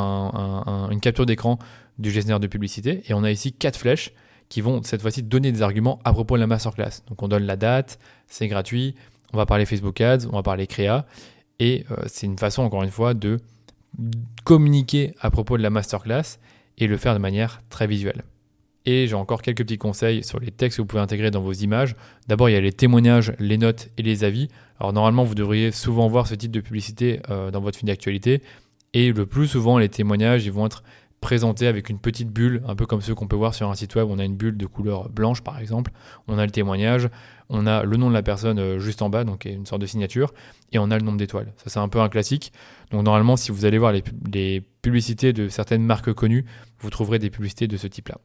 une 0.91 1.01
capture 1.01 1.27
d'écran 1.27 1.59
du 1.99 2.11
gestionnaire 2.11 2.41
de 2.41 2.47
publicité. 2.47 3.03
Et 3.09 3.15
on 3.15 3.25
a 3.25 3.31
ici 3.31 3.53
quatre 3.53 3.79
flèches 3.79 4.13
qui 4.49 4.61
vont 4.61 4.83
cette 4.83 5.03
fois-ci 5.03 5.23
donner 5.23 5.51
des 5.53 5.63
arguments 5.63 5.99
à 6.05 6.13
propos 6.13 6.37
de 6.37 6.41
la 6.41 6.47
masterclass. 6.47 7.03
Donc 7.09 7.23
on 7.23 7.29
donne 7.29 7.45
la 7.45 7.57
date, 7.57 7.99
c'est 8.29 8.49
gratuit, 8.49 8.95
on 9.33 9.37
va 9.37 9.47
parler 9.47 9.67
Facebook 9.67 10.01
Ads, 10.01 10.27
on 10.31 10.37
va 10.37 10.43
parler 10.43 10.67
créa. 10.67 11.07
Et 11.59 11.85
euh, 11.91 11.97
c'est 12.07 12.27
une 12.27 12.39
façon, 12.39 12.63
encore 12.63 12.83
une 12.83 12.91
fois, 12.91 13.15
de 13.15 13.41
communiquer 14.45 15.15
à 15.21 15.31
propos 15.31 15.57
de 15.57 15.63
la 15.63 15.71
masterclass 15.71 16.39
et 16.79 16.87
le 16.87 16.97
faire 16.97 17.15
de 17.15 17.19
manière 17.19 17.63
très 17.71 17.87
visuelle. 17.87 18.25
Et 18.85 19.09
j'ai 19.09 19.15
encore 19.15 19.43
quelques 19.43 19.65
petits 19.65 19.79
conseils 19.79 20.23
sur 20.23 20.39
les 20.39 20.53
textes 20.53 20.77
que 20.77 20.83
vous 20.83 20.87
pouvez 20.87 21.03
intégrer 21.03 21.33
dans 21.33 21.41
vos 21.41 21.53
images. 21.53 21.97
D'abord, 22.29 22.49
il 22.49 22.53
y 22.53 22.57
a 22.57 22.61
les 22.61 22.73
témoignages, 22.73 23.33
les 23.41 23.59
notes 23.59 23.89
et 23.97 24.03
les 24.03 24.23
avis. 24.23 24.49
Alors 24.79 24.93
normalement, 24.93 25.25
vous 25.25 25.35
devriez 25.35 25.73
souvent 25.73 26.07
voir 26.09 26.29
ce 26.29 26.37
type 26.37 26.53
de 26.53 26.61
publicité 26.61 27.21
euh, 27.31 27.51
dans 27.51 27.61
votre 27.61 27.79
fil 27.79 27.89
d'actualité. 27.89 28.43
Et 28.95 29.13
le 29.13 29.27
plus 29.27 29.47
souvent, 29.47 29.79
les 29.79 29.89
témoignages, 29.89 30.47
ils 30.47 30.53
vont 30.53 30.67
être 30.67 30.83
présenté 31.21 31.67
avec 31.67 31.89
une 31.89 31.99
petite 31.99 32.31
bulle, 32.31 32.63
un 32.69 32.77
peu 32.77 32.87
comme 32.87 33.01
ceux 33.01 33.15
qu'on 33.15 33.27
peut 33.27 33.37
voir 33.37 33.55
sur 33.55 33.69
un 33.71 33.75
site 33.75 33.95
web. 33.95 34.07
On 34.09 34.19
a 34.19 34.25
une 34.25 34.37
bulle 34.37 34.57
de 34.57 34.67
couleur 34.67 35.09
blanche 35.09 35.41
par 35.41 35.59
exemple, 35.59 35.91
on 36.29 36.39
a 36.39 36.45
le 36.45 36.53
témoignage, 36.53 37.09
on 37.49 37.67
a 37.67 37.83
le 37.85 37.97
nom 37.97 38.09
de 38.09 38.15
la 38.15 38.23
personne 38.23 38.59
euh, 38.59 38.79
juste 38.79 39.03
en 39.03 39.09
bas, 39.09 39.25
donc 39.25 39.45
une 39.45 39.67
sorte 39.67 39.81
de 39.81 39.87
signature, 39.87 40.33
et 40.73 40.79
on 40.79 40.91
a 40.91 40.97
le 40.97 41.05
nombre 41.05 41.19
d'étoiles. 41.19 41.53
Ça 41.57 41.65
c'est 41.71 41.79
un 41.79 41.89
peu 41.89 42.01
un 42.01 42.09
classique. 42.09 42.53
Donc 42.91 43.05
normalement, 43.05 43.37
si 43.37 43.51
vous 43.51 43.65
allez 43.65 43.79
voir 43.79 43.93
les, 43.93 44.63
publicités 44.83 45.33
de 45.33 45.49
certaines 45.49 45.83
marques 45.83 46.13
connues, 46.13 46.45
vous 46.79 46.91
trouverez 46.91 47.19
des 47.19 47.29
publicités 47.29 47.67
de 47.67 47.77
ce 47.77 47.89
type-là. 47.89 48.19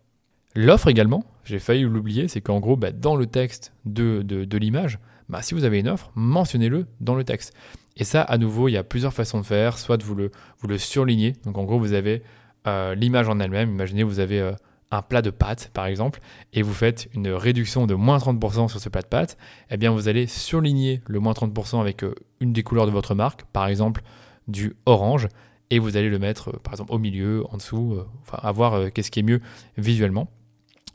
L'offre 0.53 0.89
également, 0.89 1.25
j'ai 1.43 1.57
failli 1.57 1.81
l'oublier, 1.81 2.27
c'est 2.27 2.41
qu'en 2.41 2.59
gros, 2.59 2.75
bah, 2.75 2.91
dans 2.91 3.15
le 3.15 3.25
texte 3.25 3.73
de, 3.85 4.21
de, 4.21 4.57
l'image, 4.59 4.99
bah, 5.27 5.41
si 5.41 5.55
vous 5.55 5.63
avez 5.63 5.79
une 5.79 5.87
offre, 5.87 6.11
mentionnez-le 6.13 6.85
dans 6.99 7.15
le 7.15 7.23
texte. 7.23 7.53
Et 7.97 8.03
ça, 8.03 8.21
à 8.21 8.37
nouveau, 8.37 8.67
il 8.67 8.73
y 8.73 8.77
a 8.77 8.83
plusieurs 8.83 9.13
façons 9.13 9.39
de 9.39 9.45
faire. 9.45 9.77
Soit 9.77 10.01
vous 10.03 10.15
le, 10.15 10.77
surlignez. 10.77 11.33
Donc 11.45 11.57
en 11.57 11.63
gros, 11.63 11.79
vous 11.79 11.93
avez 11.93 12.23
euh, 12.67 12.95
l'image 12.95 13.29
en 13.29 13.39
elle-même. 13.39 13.69
Imaginez, 13.71 14.03
vous 14.03 14.19
avez 14.19 14.39
euh, 14.39 14.53
un 14.91 15.01
plat 15.01 15.21
de 15.21 15.29
pâtes, 15.29 15.71
par 15.73 15.85
exemple, 15.85 16.19
et 16.53 16.61
vous 16.61 16.73
faites 16.73 17.09
une 17.13 17.29
réduction 17.29 17.87
de 17.87 17.93
moins 17.93 18.17
30% 18.17 18.69
sur 18.69 18.79
ce 18.79 18.89
plat 18.89 19.01
de 19.01 19.07
pâtes, 19.07 19.37
eh 19.69 19.77
bien, 19.77 19.91
vous 19.91 20.07
allez 20.07 20.27
surligner 20.27 21.01
le 21.07 21.19
moins 21.19 21.33
30% 21.33 21.79
avec 21.79 22.03
euh, 22.03 22.13
une 22.39 22.53
des 22.53 22.63
couleurs 22.63 22.85
de 22.85 22.91
votre 22.91 23.15
marque, 23.15 23.43
par 23.53 23.67
exemple 23.67 24.01
du 24.47 24.75
orange, 24.85 25.27
et 25.69 25.79
vous 25.79 25.95
allez 25.95 26.09
le 26.09 26.19
mettre 26.19 26.51
par 26.59 26.73
exemple 26.73 26.91
au 26.91 26.97
milieu, 26.97 27.45
en 27.51 27.57
dessous, 27.57 27.97
enfin 28.23 28.39
à 28.41 28.51
voir 28.51 28.91
qu'est-ce 28.91 29.09
qui 29.09 29.21
est 29.21 29.23
mieux 29.23 29.39
visuellement. 29.77 30.29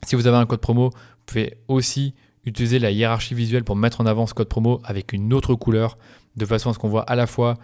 Si 0.05 0.15
vous 0.15 0.27
avez 0.27 0.37
un 0.37 0.45
code 0.45 0.59
promo, 0.59 0.89
vous 0.89 1.23
pouvez 1.25 1.57
aussi 1.67 2.13
utiliser 2.47 2.79
la 2.79 2.91
hiérarchie 2.91 3.35
visuelle 3.35 3.63
pour 3.63 3.75
mettre 3.75 4.01
en 4.01 4.05
avant 4.05 4.25
ce 4.25 4.33
code 4.33 4.47
promo 4.47 4.81
avec 4.83 5.13
une 5.13 5.33
autre 5.33 5.55
couleur 5.55 5.97
de 6.35 6.45
façon 6.45 6.69
à 6.69 6.73
ce 6.73 6.79
qu'on 6.79 6.89
voit 6.89 7.03
à 7.03 7.15
la 7.15 7.27
fois 7.27 7.57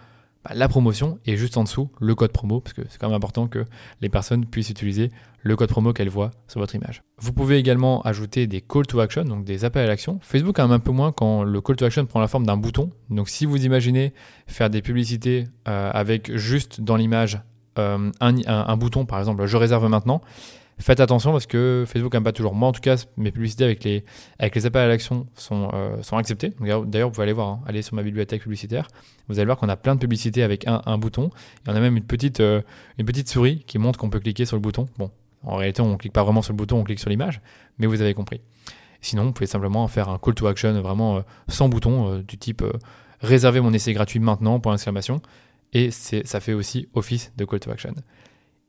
bah, 0.44 0.50
la 0.54 0.68
promotion 0.68 1.18
et 1.24 1.36
juste 1.36 1.56
en 1.56 1.64
dessous 1.64 1.90
le 2.00 2.14
code 2.14 2.32
promo 2.32 2.60
parce 2.60 2.74
que 2.74 2.82
c'est 2.88 2.98
quand 2.98 3.08
même 3.08 3.16
important 3.16 3.48
que 3.48 3.64
les 4.02 4.10
personnes 4.10 4.44
puissent 4.44 4.70
utiliser 4.70 5.10
le 5.40 5.56
code 5.56 5.70
promo 5.70 5.92
qu'elles 5.92 6.10
voient 6.10 6.32
sur 6.48 6.60
votre 6.60 6.74
image. 6.74 7.02
Vous 7.18 7.32
pouvez 7.32 7.56
également 7.56 8.02
ajouter 8.02 8.46
des 8.46 8.60
call 8.60 8.86
to 8.86 9.00
action, 9.00 9.24
donc 9.24 9.44
des 9.44 9.64
appels 9.64 9.84
à 9.84 9.86
l'action. 9.86 10.18
Facebook 10.22 10.58
a 10.58 10.64
un 10.64 10.78
peu 10.78 10.92
moins 10.92 11.12
quand 11.12 11.44
le 11.44 11.60
call 11.60 11.76
to 11.76 11.84
action 11.84 12.04
prend 12.04 12.20
la 12.20 12.28
forme 12.28 12.44
d'un 12.46 12.56
bouton. 12.56 12.90
Donc 13.10 13.28
si 13.28 13.46
vous 13.46 13.64
imaginez 13.64 14.12
faire 14.46 14.70
des 14.70 14.82
publicités 14.82 15.44
euh, 15.68 15.90
avec 15.92 16.34
juste 16.36 16.80
dans 16.80 16.96
l'image 16.96 17.40
euh, 17.78 18.10
un, 18.20 18.76
bouton, 18.76 19.04
par 19.04 19.18
exemple 19.18 19.46
je 19.46 19.56
réserve 19.56 19.88
maintenant, 19.88 20.20
Faites 20.78 20.98
attention 20.98 21.30
parce 21.32 21.46
que 21.46 21.84
Facebook 21.86 22.12
n'aime 22.12 22.24
pas 22.24 22.32
toujours. 22.32 22.54
Moi, 22.54 22.68
en 22.68 22.72
tout 22.72 22.80
cas, 22.80 22.96
mes 23.16 23.30
publicités 23.30 23.64
avec 23.64 23.84
les, 23.84 24.04
avec 24.38 24.54
les 24.56 24.66
appels 24.66 24.82
à 24.82 24.88
l'action 24.88 25.26
sont, 25.36 25.70
euh, 25.72 26.02
sont 26.02 26.16
acceptées. 26.16 26.52
D'ailleurs, 26.60 27.08
vous 27.08 27.12
pouvez 27.12 27.22
aller 27.22 27.32
voir, 27.32 27.48
hein, 27.48 27.60
aller 27.66 27.80
sur 27.82 27.94
ma 27.94 28.02
bibliothèque 28.02 28.42
publicitaire. 28.42 28.88
Vous 29.28 29.38
allez 29.38 29.46
voir 29.46 29.56
qu'on 29.56 29.68
a 29.68 29.76
plein 29.76 29.94
de 29.94 30.00
publicités 30.00 30.42
avec 30.42 30.66
un, 30.66 30.82
un 30.84 30.98
bouton. 30.98 31.30
Et 31.66 31.70
on 31.70 31.74
a 31.74 31.80
même 31.80 31.96
une 31.96 32.04
petite, 32.04 32.40
euh, 32.40 32.60
une 32.98 33.06
petite 33.06 33.28
souris 33.28 33.64
qui 33.66 33.78
montre 33.78 33.98
qu'on 33.98 34.10
peut 34.10 34.20
cliquer 34.20 34.46
sur 34.46 34.56
le 34.56 34.60
bouton. 34.60 34.86
Bon, 34.98 35.10
en 35.44 35.56
réalité, 35.56 35.80
on 35.80 35.92
ne 35.92 35.96
clique 35.96 36.12
pas 36.12 36.24
vraiment 36.24 36.42
sur 36.42 36.52
le 36.52 36.56
bouton, 36.56 36.78
on 36.78 36.84
clique 36.84 37.00
sur 37.00 37.10
l'image, 37.10 37.40
mais 37.78 37.86
vous 37.86 38.00
avez 38.00 38.14
compris. 38.14 38.40
Sinon, 39.00 39.24
vous 39.24 39.32
pouvez 39.32 39.46
simplement 39.46 39.86
faire 39.86 40.08
un 40.08 40.18
call 40.18 40.34
to 40.34 40.46
action 40.48 40.80
vraiment 40.82 41.18
euh, 41.18 41.20
sans 41.46 41.68
bouton, 41.68 42.18
du 42.26 42.36
type 42.36 42.64
réserver 43.20 43.60
mon 43.60 43.72
essai 43.72 43.92
gratuit 43.92 44.18
maintenant, 44.18 44.58
pour 44.58 44.72
l'exclamation. 44.72 45.20
Et 45.72 45.90
ça 45.90 46.40
fait 46.40 46.52
aussi 46.52 46.88
office 46.94 47.32
de 47.36 47.44
call 47.44 47.60
to 47.60 47.70
action. 47.70 47.94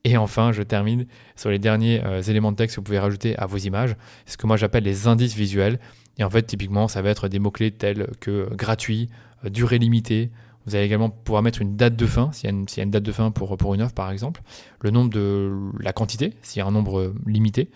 Et 0.06 0.18
enfin, 0.18 0.52
je 0.52 0.62
termine 0.62 1.08
sur 1.36 1.50
les 1.50 1.58
derniers 1.58 2.02
euh, 2.06 2.22
éléments 2.22 2.52
de 2.52 2.58
texte 2.58 2.76
que 2.76 2.80
vous 2.80 2.86
pouvez 2.86 3.00
rajouter 3.00 3.36
à 3.38 3.48
vos 3.48 3.58
images, 3.58 3.96
ce 4.28 4.38
que 4.38 4.46
moi 4.46 4.56
j'appelle 4.56 4.84
les 4.84 5.08
indices 5.08 5.36
visuels. 5.36 5.80
Et 6.20 6.24
en 6.24 6.30
fait, 6.30 6.44
typiquement, 6.44 6.88
ça 6.88 7.02
va 7.02 7.10
être 7.10 7.28
des 7.28 7.40
mots-clés 7.40 7.72
tels 7.72 8.12
que 8.22 8.48
gratuit, 8.54 9.10
euh, 9.44 9.50
durée 9.50 9.80
limitée. 9.80 10.30
Vous 10.68 10.76
allez 10.76 10.86
également 10.86 11.10
pouvoir 11.10 11.42
mettre 11.42 11.60
une 11.60 11.76
date 11.76 11.96
de 11.96 12.06
fin, 12.06 12.32
s'il 12.32 12.50
y, 12.50 12.80
a 12.80 12.84
une 12.84 12.92
date 12.92 13.04
de 13.04 13.12
fin 13.12 13.32
pour, 13.32 13.58
pour 13.58 13.74
une 13.74 13.82
offre 13.82 13.96
par 13.96 14.12
exemple. 14.12 14.44
Le 14.80 14.92
nombre 14.92 15.10
de 15.10 15.52
la 15.80 15.92
quantité, 15.92 16.34
s'il 16.44 16.60
y 16.60 16.62
a 16.62 16.68
un 16.68 16.72
nombre 16.72 17.14
limité. 17.26 17.70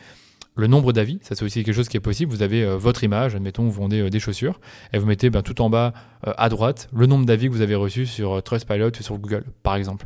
Le 0.56 0.68
nombre 0.68 0.94
d'avis, 0.94 1.20
ça 1.22 1.36
c'est 1.36 1.46
aussi 1.46 1.64
quelque 1.64 1.76
chose 1.76 1.90
qui 1.90 1.98
est 1.98 2.02
possible. 2.02 2.32
Vous 2.32 2.44
avez 2.44 2.64
euh, 2.64 2.78
votre 2.78 3.04
image, 3.04 3.36
admettons, 3.36 3.64
vous 3.64 3.72
vendez 3.72 4.08
des 4.12 4.20
chaussures, 4.20 4.60
et 4.94 5.00
vous 5.00 5.08
mettez 5.08 5.32
ben, 5.32 5.42
tout 5.42 5.62
en 5.62 5.70
bas 5.72 5.94
à 6.24 6.50
droite 6.50 6.90
le 6.94 7.08
nombre 7.08 7.26
d'avis 7.26 7.48
que 7.48 7.54
vous 7.54 7.62
avez 7.62 7.76
reçus 7.76 8.06
sur 8.06 8.44
Trustpilot 8.44 8.92
ou 9.00 9.04
sur 9.04 9.18
Google, 9.18 9.46
par 9.64 9.76
exemple. 9.76 10.06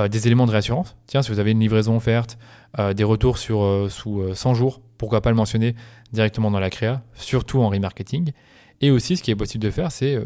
Euh, 0.00 0.08
des 0.08 0.26
éléments 0.26 0.46
de 0.46 0.50
réassurance. 0.50 0.96
Tiens, 1.06 1.22
si 1.22 1.30
vous 1.30 1.38
avez 1.38 1.52
une 1.52 1.60
livraison 1.60 1.96
offerte, 1.96 2.36
euh, 2.80 2.94
des 2.94 3.04
retours 3.04 3.38
sur, 3.38 3.62
euh, 3.62 3.88
sous 3.88 4.34
100 4.34 4.54
jours, 4.54 4.80
pourquoi 4.98 5.20
pas 5.20 5.30
le 5.30 5.36
mentionner 5.36 5.76
directement 6.12 6.50
dans 6.50 6.58
la 6.58 6.68
créa, 6.68 7.04
surtout 7.14 7.60
en 7.60 7.68
remarketing. 7.68 8.32
Et 8.80 8.90
aussi, 8.90 9.16
ce 9.16 9.22
qui 9.22 9.30
est 9.30 9.36
possible 9.36 9.62
de 9.62 9.70
faire, 9.70 9.92
c'est 9.92 10.18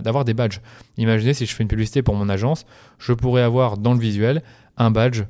d'avoir 0.00 0.24
des 0.24 0.32
badges. 0.32 0.60
Imaginez 0.96 1.34
si 1.34 1.44
je 1.44 1.52
fais 1.52 1.64
une 1.64 1.68
publicité 1.68 2.02
pour 2.02 2.14
mon 2.14 2.28
agence, 2.28 2.66
je 2.98 3.12
pourrais 3.12 3.42
avoir 3.42 3.78
dans 3.78 3.94
le 3.94 3.98
visuel 3.98 4.44
un 4.76 4.92
badge 4.92 5.24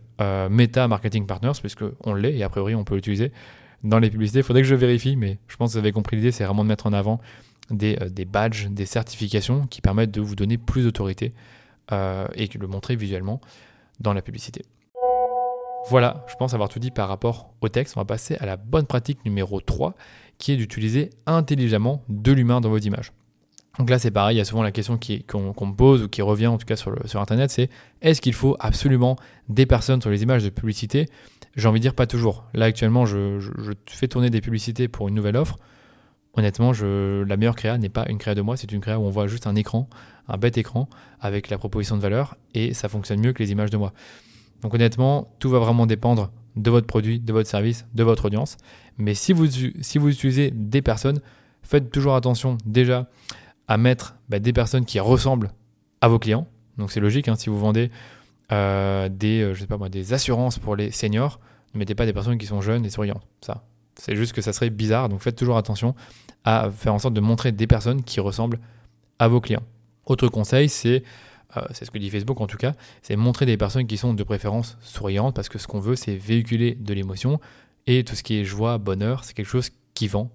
Meta 0.51 0.87
Marketing 0.87 1.27
Partners, 1.27 1.59
puisqu'on 1.59 2.15
l'est 2.15 2.37
et 2.37 2.43
a 2.43 2.51
priori 2.51 2.75
on 2.75 2.85
peut 2.85 2.95
l'utiliser 2.95 3.33
dans 3.83 3.99
les 3.99 4.11
publicités. 4.11 4.41
Il 4.41 4.43
faudrait 4.43 4.63
que 4.63 4.69
je 4.69 4.75
vérifie, 4.75 5.17
mais 5.17 5.39
je 5.49 5.57
pense 5.57 5.71
que 5.71 5.73
vous 5.73 5.79
avez 5.79 5.91
compris 5.91 6.17
l'idée, 6.17 6.33
c'est 6.33 6.45
vraiment 6.45 6.65
de 6.65 6.69
mettre 6.69 6.87
en 6.87 6.93
avant 6.93 7.19
des, 7.71 7.97
des, 8.11 8.27
badges, 8.27 8.69
des 8.69 8.87
certifications 8.87 9.67
qui 9.67 9.81
permettent 9.81 10.13
de 10.13 10.21
vous 10.21 10.37
donner 10.37 10.59
plus 10.59 10.85
d'autorité 10.85 11.33
et 11.91 12.47
de 12.47 12.59
le 12.59 12.67
montrer 12.67 12.95
visuellement 12.95 13.41
dans 14.01 14.13
la 14.13 14.23
publicité. 14.23 14.65
Voilà, 15.89 16.25
je 16.27 16.35
pense 16.35 16.53
avoir 16.53 16.69
tout 16.69 16.81
dit 16.81 16.91
par 16.91 17.09
rapport 17.09 17.55
au 17.61 17.69
texte. 17.69 17.97
On 17.97 18.01
va 18.01 18.05
passer 18.05 18.37
à 18.41 18.47
la 18.47 18.57
bonne 18.57 18.87
pratique 18.87 19.25
numéro 19.25 19.61
3, 19.61 19.95
qui 20.39 20.53
est 20.53 20.57
d'utiliser 20.57 21.11
intelligemment 21.27 22.03
de 22.09 22.33
l'humain 22.33 22.61
dans 22.61 22.71
vos 22.71 22.79
images. 22.79 23.13
Donc 23.79 23.91
là, 23.91 23.99
c'est 23.99 24.11
pareil, 24.11 24.37
il 24.37 24.39
y 24.39 24.41
a 24.41 24.45
souvent 24.45 24.63
la 24.63 24.73
question 24.73 24.99
qu'on 25.29 25.67
me 25.67 25.75
pose 25.75 26.03
ou 26.03 26.09
qui 26.09 26.23
revient 26.23 26.47
en 26.47 26.57
tout 26.57 26.67
cas 26.67 26.77
sur, 26.77 27.21
Internet, 27.21 27.51
c'est 27.51 27.69
est-ce 28.01 28.21
qu'il 28.21 28.33
faut 28.33 28.57
absolument 28.59 29.17
des 29.49 29.67
personnes 29.67 30.01
sur 30.01 30.11
les 30.11 30.23
images 30.23 30.43
de 30.43 30.49
publicité? 30.49 31.07
J'ai 31.57 31.69
envie 31.69 31.79
de 31.79 31.83
dire 31.83 31.95
pas 31.95 32.07
toujours. 32.07 32.45
Là, 32.55 32.67
actuellement, 32.67 33.07
je, 33.07 33.39
fais 33.87 34.09
tourner 34.09 34.31
des 34.31 34.41
publicités 34.41 34.89
pour 34.89 35.09
une 35.09 35.15
nouvelle 35.15 35.37
offre. 35.37 35.59
Honnêtement, 36.37 36.73
la 36.73 37.37
meilleure 37.37 37.57
créa 37.57 37.79
n'est 37.79 37.89
pas 37.89 38.05
une 38.09 38.19
créa 38.19 38.35
de 38.35 38.43
moi, 38.43 38.57
c'est 38.57 38.71
une 38.71 38.81
créa 38.81 38.99
où 38.99 39.03
on 39.03 39.11
voit 39.11 39.27
juste 39.27 39.47
un 39.47 39.55
écran 39.55 39.89
un 40.29 40.37
bête 40.37 40.59
écran 40.59 40.89
avec 41.21 41.51
la 41.51 41.59
proposition 41.59 41.97
de 41.97 42.03
valeur 42.03 42.37
et 42.55 42.75
ça 42.75 42.89
fonctionne 42.89 43.21
mieux 43.21 43.33
que 43.33 43.43
les 43.43 43.53
images 43.53 43.71
de 43.71 43.77
moi. 43.77 43.93
Donc 44.63 44.75
honnêtement, 44.75 45.35
tout 45.39 45.51
va 45.51 45.59
vraiment 45.59 45.87
dépendre 45.87 46.31
de 46.57 46.71
votre 46.71 46.87
produit, 46.87 47.21
de 47.21 47.33
votre 47.33 47.49
service, 47.49 47.87
de 47.95 48.03
votre 48.03 48.27
audience. 48.27 48.57
Mais 48.99 49.15
si 49.15 49.33
vous, 49.33 49.47
utilisez 50.09 50.51
des 50.51 50.83
personnes, 50.83 51.21
faites 51.63 51.91
toujours 51.91 52.15
attention 52.15 52.57
déjà 52.65 53.09
à 53.69 53.77
mettre 53.77 54.17
bah, 54.29 54.39
des 54.39 54.53
personnes 54.53 54.85
qui 54.85 55.01
ressemblent 55.01 55.51
à 56.01 56.09
vos 56.09 56.19
clients. 56.19 56.47
Donc 56.79 56.91
c'est 56.91 57.01
logique, 57.01 57.29
hein, 57.29 57.37
si 57.37 57.51
vous 57.51 57.59
vendez 57.59 57.91
euh, 58.53 59.09
des, 59.09 59.43
euh, 59.43 59.89
des 59.89 60.13
assurances 60.13 60.59
pour 60.59 60.77
les 60.77 60.91
seniors, 60.91 61.41
ne 61.75 61.79
mettez 61.79 61.95
pas 61.95 62.07
des 62.07 62.13
personnes 62.13 62.39
qui 62.39 62.47
sont 62.47 62.61
jeunes 62.61 62.87
et 62.87 62.91
souriantes. 62.91 63.27
Ça, 63.41 63.65
c'est 63.97 64.17
juste 64.17 64.33
que 64.33 64.43
ça 64.43 64.53
serait 64.53 64.71
bizarre. 64.71 65.09
Donc 65.09 65.21
faites 65.21 65.37
toujours 65.37 65.57
attention 65.57 65.95
à 66.45 66.71
faire 66.71 66.95
en 66.95 66.99
sorte 66.99 67.15
de 67.15 67.21
montrer 67.21 67.53
des 67.53 67.67
personnes 67.67 68.03
qui 68.03 68.21
ressemblent 68.21 68.61
à 69.19 69.29
vos 69.29 69.41
clients. 69.41 69.63
Autre 70.05 70.29
conseil, 70.29 70.69
c'est 70.69 71.03
euh, 71.57 71.63
c'est 71.73 71.85
ce 71.85 71.91
que 71.91 71.99
dit 71.99 72.11
Facebook 72.11 72.41
en 72.41 72.47
tout 72.47 72.57
cas, 72.57 72.75
c'est 73.03 73.17
montrer 73.17 73.47
des 73.47 73.57
personnes 73.57 73.87
qui 73.87 73.97
sont 73.97 74.15
de 74.15 74.23
préférence 74.23 74.77
souriantes 74.81 75.35
parce 75.35 75.49
que 75.49 75.59
ce 75.59 75.67
qu'on 75.67 75.81
veut, 75.81 75.97
c'est 75.97 76.17
véhiculer 76.17 76.75
de 76.75 76.93
l'émotion 76.93 77.41
et 77.87 78.05
tout 78.05 78.15
ce 78.15 78.23
qui 78.23 78.37
est 78.37 78.45
joie, 78.45 78.79
bonheur, 78.79 79.25
c'est 79.25 79.35
quelque 79.35 79.49
chose 79.49 79.71
qui 79.95 80.09
vend. 80.09 80.31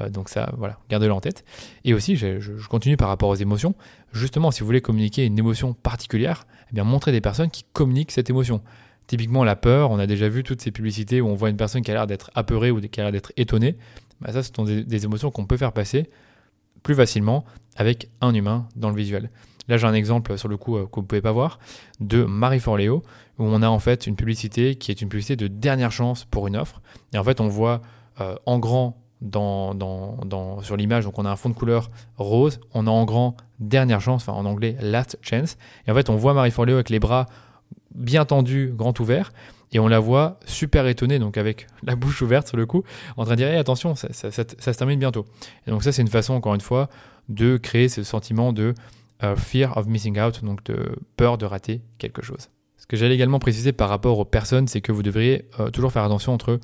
Euh, 0.00 0.10
donc 0.10 0.28
ça, 0.28 0.52
voilà, 0.58 0.78
gardez-le 0.90 1.12
en 1.12 1.20
tête. 1.20 1.44
Et 1.84 1.94
aussi, 1.94 2.16
je, 2.16 2.66
continue 2.68 2.96
par 2.96 3.08
rapport 3.08 3.28
aux 3.28 3.36
émotions. 3.36 3.74
Justement, 4.12 4.50
si 4.50 4.60
vous 4.60 4.66
voulez 4.66 4.80
communiquer 4.80 5.24
une 5.24 5.38
émotion 5.38 5.72
particulière, 5.72 6.46
eh 6.70 6.74
bien 6.74 6.84
montrez 6.84 7.12
des 7.12 7.20
personnes 7.20 7.50
qui 7.50 7.64
communiquent 7.72 8.12
cette 8.12 8.30
émotion. 8.30 8.60
Typiquement 9.06 9.44
la 9.44 9.56
peur, 9.56 9.90
on 9.90 9.98
a 9.98 10.06
déjà 10.06 10.28
vu 10.28 10.42
toutes 10.42 10.60
ces 10.60 10.72
publicités 10.72 11.20
où 11.20 11.28
on 11.28 11.34
voit 11.34 11.50
une 11.50 11.56
personne 11.56 11.82
qui 11.82 11.90
a 11.90 11.94
l'air 11.94 12.06
d'être 12.06 12.30
apeurée 12.34 12.70
ou 12.70 12.80
qui 12.80 13.00
a 13.00 13.04
l'air 13.04 13.12
d'être 13.12 13.32
étonnée. 13.36 13.76
Bah, 14.20 14.32
ça, 14.32 14.42
ce 14.42 14.50
sont 14.54 14.64
des 14.64 15.04
émotions 15.04 15.30
qu'on 15.30 15.46
peut 15.46 15.56
faire 15.56 15.72
passer 15.72 16.10
plus 16.82 16.94
facilement 16.94 17.44
avec 17.76 18.08
un 18.20 18.32
humain 18.34 18.68
dans 18.76 18.90
le 18.90 18.96
visuel. 18.96 19.30
Là, 19.68 19.76
j'ai 19.76 19.86
un 19.86 19.94
exemple 19.94 20.38
sur 20.38 20.48
le 20.48 20.56
coup 20.56 20.76
euh, 20.76 20.86
que 20.86 20.94
vous 20.94 21.02
ne 21.02 21.06
pouvez 21.06 21.20
pas 21.20 21.32
voir 21.32 21.58
de 22.00 22.24
Marie 22.24 22.60
Forleo 22.60 23.02
où 23.38 23.44
on 23.44 23.62
a 23.62 23.68
en 23.68 23.78
fait 23.78 24.06
une 24.06 24.16
publicité 24.16 24.76
qui 24.76 24.90
est 24.90 25.02
une 25.02 25.08
publicité 25.08 25.36
de 25.36 25.48
dernière 25.48 25.90
chance 25.90 26.24
pour 26.24 26.46
une 26.46 26.56
offre. 26.56 26.80
Et 27.12 27.18
en 27.18 27.24
fait, 27.24 27.40
on 27.40 27.48
voit 27.48 27.82
euh, 28.20 28.36
en 28.46 28.58
grand 28.58 29.02
sur 30.62 30.76
l'image, 30.76 31.04
donc 31.04 31.18
on 31.18 31.24
a 31.24 31.30
un 31.30 31.36
fond 31.36 31.48
de 31.48 31.54
couleur 31.54 31.90
rose, 32.18 32.60
on 32.74 32.86
a 32.86 32.90
en 32.90 33.04
grand 33.06 33.34
dernière 33.58 34.00
chance, 34.00 34.22
enfin 34.28 34.38
en 34.38 34.44
anglais 34.44 34.76
last 34.80 35.18
chance. 35.22 35.56
Et 35.86 35.90
en 35.90 35.94
fait, 35.94 36.10
on 36.10 36.16
voit 36.16 36.34
Marie 36.34 36.50
Forleo 36.50 36.74
avec 36.74 36.90
les 36.90 37.00
bras 37.00 37.26
bien 37.96 38.24
tendus, 38.24 38.72
grand 38.74 38.98
ouverts, 39.00 39.32
et 39.72 39.78
on 39.78 39.88
la 39.88 39.98
voit 39.98 40.38
super 40.46 40.86
étonnée, 40.86 41.18
donc 41.18 41.36
avec 41.36 41.66
la 41.82 41.96
bouche 41.96 42.22
ouverte 42.22 42.48
sur 42.48 42.56
le 42.56 42.66
coup, 42.66 42.84
en 43.16 43.24
train 43.24 43.34
de 43.34 43.44
dire 43.44 43.58
attention, 43.58 43.94
ça, 43.94 44.12
se 44.12 44.70
termine 44.70 44.98
bientôt. 44.98 45.26
Et 45.66 45.70
donc 45.70 45.82
ça, 45.82 45.92
c'est 45.92 46.02
une 46.02 46.08
façon, 46.08 46.34
encore 46.34 46.54
une 46.54 46.60
fois, 46.60 46.88
de 47.28 47.56
créer 47.56 47.88
ce 47.88 48.02
sentiment 48.02 48.52
de 48.52 48.74
euh, 49.22 49.34
fear 49.34 49.76
of 49.76 49.86
missing 49.86 50.20
out, 50.20 50.44
donc 50.44 50.62
de 50.64 50.96
peur 51.16 51.38
de 51.38 51.46
rater 51.46 51.82
quelque 51.98 52.22
chose. 52.22 52.48
Ce 52.76 52.86
que 52.86 52.96
j'allais 52.96 53.14
également 53.14 53.38
préciser 53.38 53.72
par 53.72 53.88
rapport 53.88 54.18
aux 54.18 54.24
personnes, 54.24 54.68
c'est 54.68 54.80
que 54.80 54.92
vous 54.92 55.02
devriez 55.02 55.46
euh, 55.58 55.70
toujours 55.70 55.90
faire 55.90 56.04
attention 56.04 56.32
entre 56.32 56.60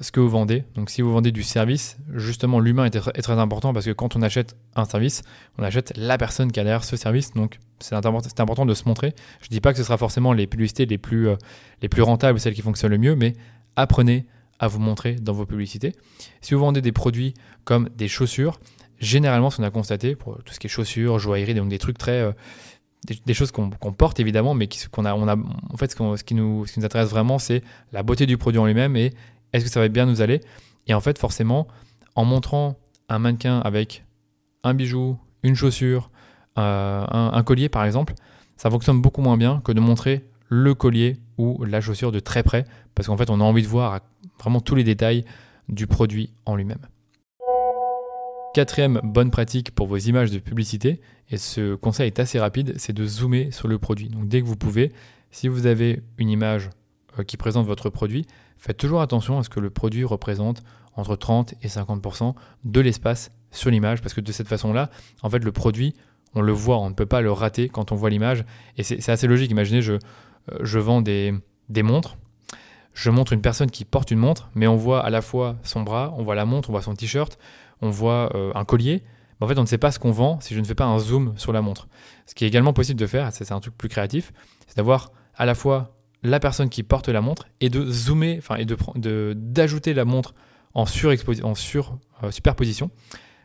ce 0.00 0.10
que 0.10 0.20
vous 0.20 0.28
vendez. 0.28 0.64
Donc 0.74 0.90
si 0.90 1.02
vous 1.02 1.12
vendez 1.12 1.32
du 1.32 1.42
service, 1.42 1.98
justement 2.14 2.60
l'humain 2.60 2.86
est, 2.86 2.90
très 2.90 3.38
important 3.38 3.72
parce 3.72 3.86
que 3.86 3.92
quand 3.92 4.16
on 4.16 4.22
achète 4.22 4.56
un 4.74 4.84
service, 4.84 5.22
on 5.58 5.62
achète 5.62 5.92
la 5.96 6.18
personne 6.18 6.50
qui 6.50 6.58
a 6.58 6.64
derrière 6.64 6.84
ce 6.84 6.96
service. 6.96 7.32
Donc 7.34 7.58
c'est 7.78 7.94
important 7.94 8.66
de 8.66 8.74
se 8.74 8.88
montrer. 8.88 9.14
Je 9.40 9.46
ne 9.46 9.50
dis 9.50 9.60
pas 9.60 9.72
que 9.72 9.78
ce 9.78 9.84
sera 9.84 9.98
forcément 9.98 10.32
les 10.32 10.46
publicités 10.46 10.86
les 10.86 10.98
plus, 10.98 11.28
euh, 11.28 11.36
les 11.82 11.88
plus 11.88 12.02
rentables, 12.02 12.40
celles 12.40 12.54
qui 12.54 12.62
fonctionnent 12.62 12.92
le 12.92 12.98
mieux, 12.98 13.14
mais 13.14 13.34
apprenez 13.76 14.26
à 14.58 14.68
vous 14.68 14.78
montrer 14.78 15.14
dans 15.14 15.34
vos 15.34 15.46
publicités. 15.46 15.92
Si 16.40 16.54
vous 16.54 16.60
vendez 16.60 16.80
des 16.80 16.92
produits 16.92 17.34
comme 17.64 17.90
des 17.94 18.08
chaussures, 18.08 18.58
généralement 18.98 19.50
ce 19.50 19.58
qu'on 19.58 19.64
a 19.64 19.70
constaté 19.70 20.16
pour 20.16 20.42
tout 20.42 20.54
ce 20.54 20.58
qui 20.58 20.66
est 20.66 20.70
chaussures, 20.70 21.18
joaillerie, 21.18 21.54
donc 21.54 21.68
des 21.68 21.78
trucs 21.78 21.98
très... 21.98 22.22
Euh, 22.22 22.32
des, 23.24 23.34
choses 23.34 23.52
qu'on 23.52 23.70
porte 23.70 24.18
évidemment, 24.18 24.54
mais 24.54 24.68
qu'on 24.90 25.04
a, 25.04 25.14
on 25.14 25.28
a, 25.28 25.36
en 25.36 25.76
fait, 25.76 25.92
ce, 25.92 26.24
qui 26.24 26.34
nous, 26.34 26.66
ce 26.66 26.72
qui 26.72 26.80
nous 26.80 26.84
intéresse 26.84 27.08
vraiment, 27.08 27.38
c'est 27.38 27.62
la 27.92 28.02
beauté 28.02 28.26
du 28.26 28.36
produit 28.36 28.58
en 28.58 28.66
lui-même 28.66 28.96
et 28.96 29.12
est-ce 29.56 29.64
que 29.64 29.70
ça 29.70 29.80
va 29.80 29.88
bien 29.88 30.06
nous 30.06 30.22
aller? 30.22 30.40
Et 30.86 30.94
en 30.94 31.00
fait, 31.00 31.18
forcément, 31.18 31.66
en 32.14 32.24
montrant 32.24 32.76
un 33.08 33.18
mannequin 33.18 33.60
avec 33.60 34.04
un 34.62 34.74
bijou, 34.74 35.18
une 35.42 35.54
chaussure, 35.54 36.10
euh, 36.58 37.04
un, 37.08 37.42
collier 37.42 37.68
par 37.68 37.84
exemple, 37.84 38.14
ça 38.56 38.70
fonctionne 38.70 39.00
beaucoup 39.00 39.20
moins 39.20 39.36
bien 39.36 39.60
que 39.64 39.72
de 39.72 39.80
montrer 39.80 40.24
le 40.48 40.74
collier 40.74 41.18
ou 41.38 41.64
la 41.64 41.80
chaussure 41.80 42.12
de 42.12 42.20
très 42.20 42.42
près, 42.42 42.64
parce 42.94 43.08
qu'en 43.08 43.16
fait, 43.16 43.30
on 43.30 43.40
a 43.40 43.44
envie 43.44 43.62
de 43.62 43.68
voir 43.68 44.00
vraiment 44.40 44.60
tous 44.60 44.74
les 44.74 44.84
détails 44.84 45.24
du 45.68 45.86
produit 45.86 46.30
en 46.46 46.56
lui-même. 46.56 46.86
Quatrième 48.54 49.00
bonne 49.04 49.30
pratique 49.30 49.74
pour 49.74 49.86
vos 49.86 49.98
images 49.98 50.30
de 50.30 50.38
publicité, 50.38 51.00
et 51.30 51.36
ce 51.36 51.74
conseil 51.74 52.06
est 52.06 52.20
assez 52.20 52.38
rapide, 52.38 52.74
c'est 52.78 52.94
de 52.94 53.04
zoomer 53.04 53.50
sur 53.52 53.68
le 53.68 53.78
produit. 53.78 54.08
Donc 54.08 54.28
dès 54.28 54.40
que 54.40 54.46
vous 54.46 54.56
pouvez, 54.56 54.92
si 55.30 55.48
vous 55.48 55.66
avez 55.66 56.00
une 56.16 56.30
image 56.30 56.70
qui 57.24 57.36
présente 57.36 57.66
votre 57.66 57.90
produit, 57.90 58.26
faites 58.56 58.76
toujours 58.76 59.00
attention 59.00 59.38
à 59.38 59.42
ce 59.42 59.48
que 59.48 59.60
le 59.60 59.70
produit 59.70 60.04
représente 60.04 60.62
entre 60.94 61.16
30 61.16 61.54
et 61.62 61.68
50% 61.68 62.34
de 62.64 62.80
l'espace 62.80 63.30
sur 63.50 63.70
l'image, 63.70 64.02
parce 64.02 64.14
que 64.14 64.20
de 64.20 64.32
cette 64.32 64.48
façon-là, 64.48 64.90
en 65.22 65.30
fait, 65.30 65.44
le 65.44 65.52
produit, 65.52 65.94
on 66.34 66.40
le 66.40 66.52
voit, 66.52 66.78
on 66.78 66.90
ne 66.90 66.94
peut 66.94 67.06
pas 67.06 67.20
le 67.20 67.32
rater 67.32 67.68
quand 67.68 67.92
on 67.92 67.96
voit 67.96 68.10
l'image. 68.10 68.44
Et 68.76 68.82
c'est 68.82 69.08
assez 69.08 69.26
logique. 69.26 69.50
Imaginez, 69.50 69.82
je, 69.82 69.94
euh, 69.94 69.98
je 70.60 70.78
vends 70.78 71.00
des, 71.00 71.34
des 71.68 71.82
montres. 71.82 72.16
Je 72.92 73.10
montre 73.10 73.32
une 73.32 73.42
personne 73.42 73.70
qui 73.70 73.84
porte 73.84 74.10
une 74.10 74.18
montre, 74.18 74.50
mais 74.54 74.66
on 74.66 74.76
voit 74.76 75.04
à 75.04 75.10
la 75.10 75.20
fois 75.20 75.56
son 75.62 75.82
bras, 75.82 76.14
on 76.16 76.22
voit 76.22 76.34
la 76.34 76.46
montre, 76.46 76.70
on 76.70 76.72
voit 76.72 76.82
son 76.82 76.94
t-shirt, 76.94 77.38
on 77.82 77.90
voit 77.90 78.34
euh, 78.34 78.52
un 78.54 78.64
collier. 78.64 79.02
en 79.40 79.46
fait, 79.46 79.58
on 79.58 79.62
ne 79.62 79.66
sait 79.66 79.78
pas 79.78 79.90
ce 79.90 79.98
qu'on 79.98 80.12
vend 80.12 80.40
si 80.40 80.54
je 80.54 80.60
ne 80.60 80.64
fais 80.64 80.74
pas 80.74 80.86
un 80.86 80.98
zoom 80.98 81.34
sur 81.36 81.52
la 81.52 81.60
montre. 81.60 81.88
Ce 82.24 82.34
qui 82.34 82.44
est 82.44 82.48
également 82.48 82.72
possible 82.72 82.98
de 82.98 83.06
faire, 83.06 83.30
c'est 83.32 83.52
un 83.52 83.60
truc 83.60 83.76
plus 83.76 83.90
créatif, 83.90 84.32
c'est 84.66 84.78
d'avoir 84.78 85.12
à 85.34 85.44
la 85.44 85.54
fois 85.54 85.95
la 86.22 86.40
personne 86.40 86.68
qui 86.68 86.82
porte 86.82 87.08
la 87.08 87.20
montre 87.20 87.46
et 87.60 87.70
de 87.70 87.84
zoomer, 87.90 88.36
enfin, 88.38 88.56
et 88.56 88.64
de 88.64 89.34
d'ajouter 89.36 89.94
la 89.94 90.04
montre 90.04 90.34
en, 90.74 90.82
en 90.82 91.54
sur, 91.54 91.98
euh, 92.22 92.30
superposition 92.30 92.90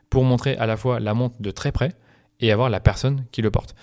pour 0.09 0.23
montrer 0.23 0.57
à 0.57 0.65
la 0.65 0.77
fois 0.77 0.99
la 0.99 1.13
montre 1.13 1.41
de 1.41 1.51
très 1.51 1.71
près 1.71 1.93
et 2.39 2.51
avoir 2.51 2.69
la 2.69 2.79
personne 2.79 3.25
qui 3.31 3.41
le 3.41 3.51
porte. 3.51 3.75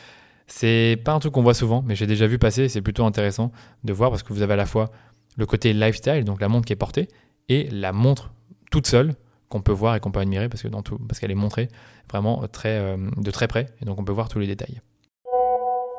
C'est 0.47 1.01
pas 1.05 1.13
un 1.13 1.19
truc 1.19 1.33
qu'on 1.33 1.43
voit 1.43 1.55
souvent, 1.55 1.83
mais 1.87 1.95
j'ai 1.95 2.07
déjà 2.07 2.27
vu 2.27 2.39
passer, 2.39 2.69
c'est 2.69 2.83
plutôt 2.83 3.05
intéressant 3.05 3.53
de 3.85 3.93
voir 3.93 4.11
parce 4.11 4.23
que 4.23 4.33
vous 4.33 4.43
avez 4.43 4.55
à 4.55 4.57
la 4.57 4.67
fois 4.67 4.91
le 5.37 5.47
côté 5.47 5.73
lifestyle, 5.73 6.25
donc 6.25 6.41
la 6.41 6.49
montre 6.49 6.67
qui 6.67 6.73
est 6.73 6.77
portée, 6.77 7.09
et 7.49 7.69
la 7.71 7.93
montre 7.93 8.33
toute 8.71 8.87
seule 8.87 9.15
qu'on 9.49 9.63
peut 9.63 9.73
voir 9.73 9.95
et 9.97 10.01
qu'on 10.01 10.11
peut 10.11 10.21
admirer 10.21 10.49
parce 10.49 10.63
qu'elle 10.63 11.31
est 11.31 11.35
montrée 11.35 11.69
vraiment 12.11 12.47
très, 12.49 12.79
euh, 12.79 12.97
de 13.17 13.31
très 13.31 13.49
près 13.49 13.67
et 13.81 13.85
donc 13.85 13.99
on 13.99 14.05
peut 14.05 14.13
voir 14.13 14.29
tous 14.29 14.39
les 14.39 14.47
détails. 14.47 14.81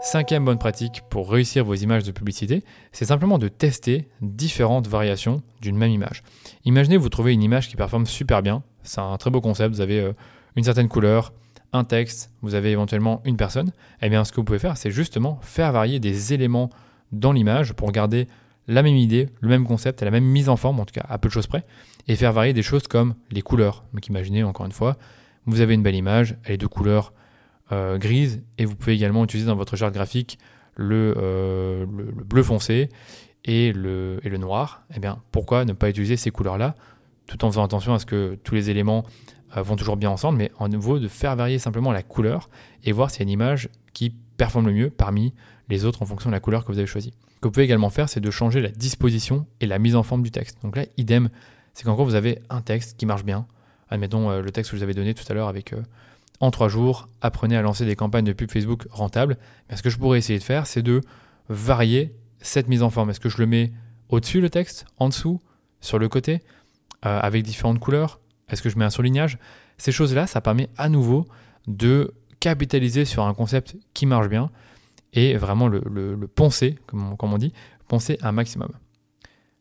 Cinquième 0.01 0.45
bonne 0.45 0.57
pratique 0.57 1.01
pour 1.09 1.29
réussir 1.29 1.65
vos 1.65 1.75
images 1.75 2.05
de 2.05 2.13
publicité, 2.13 2.63
c'est 2.93 3.03
simplement 3.03 3.37
de 3.37 3.49
tester 3.49 4.07
différentes 4.21 4.87
variations 4.87 5.43
d'une 5.61 5.75
même 5.75 5.91
image. 5.91 6.23
Imaginez 6.63 6.95
vous 6.95 7.09
trouvez 7.09 7.33
une 7.33 7.43
image 7.43 7.67
qui 7.67 7.75
performe 7.75 8.05
super 8.05 8.41
bien, 8.41 8.63
c'est 8.81 9.01
un 9.01 9.17
très 9.17 9.29
beau 9.29 9.41
concept, 9.41 9.75
vous 9.75 9.81
avez 9.81 9.99
euh, 9.99 10.13
une 10.55 10.63
certaine 10.63 10.87
couleur, 10.87 11.33
un 11.73 11.83
texte, 11.83 12.31
vous 12.41 12.55
avez 12.55 12.71
éventuellement 12.71 13.21
une 13.25 13.35
personne. 13.35 13.71
Eh 14.01 14.07
bien 14.07 14.23
ce 14.23 14.31
que 14.31 14.37
vous 14.37 14.45
pouvez 14.45 14.57
faire, 14.57 14.77
c'est 14.77 14.89
justement 14.89 15.37
faire 15.41 15.73
varier 15.73 15.99
des 15.99 16.33
éléments 16.33 16.69
dans 17.11 17.33
l'image 17.33 17.73
pour 17.73 17.91
garder 17.91 18.29
la 18.67 18.83
même 18.83 18.95
idée, 18.95 19.27
le 19.41 19.49
même 19.49 19.67
concept, 19.67 20.01
la 20.01 20.11
même 20.11 20.23
mise 20.23 20.47
en 20.47 20.55
forme, 20.55 20.79
en 20.79 20.85
tout 20.85 20.93
cas 20.93 21.05
à 21.09 21.17
peu 21.17 21.27
de 21.27 21.33
choses 21.33 21.47
près, 21.47 21.65
et 22.07 22.15
faire 22.15 22.31
varier 22.31 22.53
des 22.53 22.63
choses 22.63 22.87
comme 22.87 23.15
les 23.31 23.41
couleurs. 23.41 23.83
Donc 23.93 24.07
imaginez 24.07 24.43
encore 24.45 24.65
une 24.65 24.71
fois, 24.71 24.95
vous 25.45 25.59
avez 25.59 25.73
une 25.73 25.83
belle 25.83 25.95
image, 25.95 26.37
elle 26.45 26.53
est 26.53 26.57
de 26.57 26.67
couleur 26.67 27.11
euh, 27.71 27.97
grise 27.97 28.41
et 28.57 28.65
vous 28.65 28.75
pouvez 28.75 28.93
également 28.93 29.23
utiliser 29.23 29.47
dans 29.47 29.55
votre 29.55 29.75
charte 29.75 29.93
graphique 29.93 30.39
euh, 30.79 31.85
le, 31.85 32.03
le, 32.03 32.23
bleu 32.23 32.41
foncé 32.41 32.89
et 33.45 33.73
le, 33.73 34.19
et 34.23 34.29
le 34.29 34.38
noir. 34.38 34.83
Eh 34.95 34.99
bien, 34.99 35.21
pourquoi 35.31 35.65
ne 35.65 35.73
pas 35.73 35.89
utiliser 35.89 36.17
ces 36.17 36.31
couleurs-là 36.31 36.75
tout 37.27 37.45
en 37.45 37.51
faisant 37.51 37.63
attention 37.63 37.93
à 37.93 37.99
ce 37.99 38.05
que 38.05 38.39
tous 38.43 38.55
les 38.55 38.69
éléments 38.71 39.05
euh, 39.55 39.61
vont 39.61 39.75
toujours 39.75 39.97
bien 39.97 40.09
ensemble, 40.09 40.39
mais 40.39 40.51
en 40.57 40.67
nouveau 40.67 40.99
de 40.99 41.07
faire 41.07 41.35
varier 41.35 41.59
simplement 41.59 41.91
la 41.91 42.01
couleur 42.01 42.49
et 42.85 42.91
voir 42.91 43.11
s'il 43.11 43.19
y 43.19 43.21
a 43.21 43.25
une 43.25 43.29
image 43.29 43.69
qui 43.93 44.09
performe 44.09 44.67
le 44.67 44.73
mieux 44.73 44.89
parmi 44.89 45.33
les 45.69 45.85
autres 45.85 46.01
en 46.01 46.05
fonction 46.05 46.29
de 46.29 46.35
la 46.35 46.39
couleur 46.39 46.65
que 46.65 46.71
vous 46.71 46.79
avez 46.79 46.88
choisie. 46.88 47.13
Ce 47.35 47.41
que 47.41 47.47
vous 47.47 47.51
pouvez 47.51 47.65
également 47.65 47.89
faire, 47.89 48.09
c'est 48.09 48.19
de 48.19 48.31
changer 48.31 48.61
la 48.61 48.69
disposition 48.69 49.45
et 49.61 49.67
la 49.67 49.77
mise 49.77 49.95
en 49.95 50.03
forme 50.03 50.23
du 50.23 50.31
texte. 50.31 50.57
Donc 50.63 50.75
là, 50.75 50.85
idem, 50.97 51.29
c'est 51.73 51.83
qu'en 51.83 51.93
gros, 51.93 52.03
vous 52.03 52.15
avez 52.15 52.39
un 52.49 52.61
texte 52.61 52.97
qui 52.97 53.05
marche 53.05 53.23
bien. 53.23 53.45
Admettons 53.89 54.41
le 54.41 54.51
texte 54.51 54.71
que 54.71 54.77
je 54.77 54.79
vous 54.79 54.83
avais 54.83 54.93
donné 54.93 55.13
tout 55.13 55.23
à 55.29 55.33
l'heure 55.33 55.47
avec 55.47 55.73
en 56.39 56.51
trois 56.51 56.69
jours, 56.69 57.10
apprenez 57.22 57.58
à 57.58 57.62
lancer 57.62 57.86
des 57.86 57.96
campagnes 57.96 58.25
de 58.25 58.34
pub 58.34 58.51
Facebook 58.51 58.88
rentables. 58.91 59.38
Mais 59.69 59.75
ce 59.75 59.84
que 59.84 59.89
je 59.89 59.98
pourrais 59.98 60.17
essayer 60.17 60.39
de 60.39 60.43
faire, 60.43 60.67
c'est 60.67 60.81
de 60.81 61.01
varier 61.50 62.15
cette 62.39 62.67
mise 62.67 62.84
en 62.84 62.89
forme. 62.89 63.10
Est-ce 63.10 63.19
que 63.19 63.29
je 63.29 63.38
le 63.38 63.46
mets 63.46 63.72
au-dessus 64.10 64.41
le 64.41 64.50
texte, 64.50 64.86
en 64.98 65.10
dessous, 65.10 65.41
sur 65.81 66.00
le 66.00 66.08
côté, 66.08 66.41
euh, 67.05 67.19
avec 67.19 67.43
différentes 67.43 67.79
couleurs? 67.79 68.19
Est-ce 68.49 68.62
que 68.62 68.69
je 68.69 68.78
mets 68.78 68.86
un 68.86 68.89
surlignage? 68.89 69.38
Ces 69.78 69.91
choses-là, 69.91 70.28
ça 70.28 70.41
permet 70.41 70.69
à 70.78 70.89
nouveau 70.89 71.28
de 71.67 72.13
capitaliser 72.39 73.06
sur 73.06 73.25
un 73.25 73.34
concept 73.34 73.75
qui 73.93 74.06
marche 74.06 74.30
bien 74.30 74.49
et 75.13 75.36
vraiment 75.36 75.67
le, 75.67 75.82
poncer, 76.34 76.78
comme 76.86 77.17
on 77.21 77.38
dit, 77.38 77.54
poncer 77.88 78.17
un 78.21 78.32
maximum. 78.32 78.69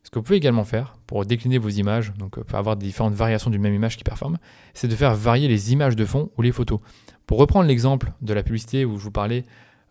Ce 0.09 0.11
que 0.11 0.17
vous 0.17 0.23
pouvez 0.23 0.37
également 0.37 0.63
faire 0.63 0.95
pour 1.05 1.23
décliner 1.23 1.59
vos 1.59 1.69
images, 1.69 2.13
donc 2.15 2.39
euh, 2.39 2.43
pour 2.43 2.57
avoir 2.57 2.75
différentes 2.75 3.13
variations 3.13 3.51
d'une 3.51 3.61
même 3.61 3.75
image 3.75 3.95
qui 3.95 4.03
performe, 4.03 4.39
c'est 4.73 4.87
de 4.87 4.95
faire 4.95 5.13
varier 5.13 5.47
les 5.47 5.71
images 5.71 5.95
de 5.95 6.03
fond 6.03 6.31
ou 6.35 6.41
les 6.41 6.51
photos. 6.51 6.79
Pour 7.27 7.37
reprendre 7.37 7.67
l'exemple 7.67 8.11
de 8.19 8.33
la 8.33 8.41
publicité 8.41 8.85
où 8.85 8.97
je 8.97 9.03
vous 9.03 9.11
parlais 9.11 9.45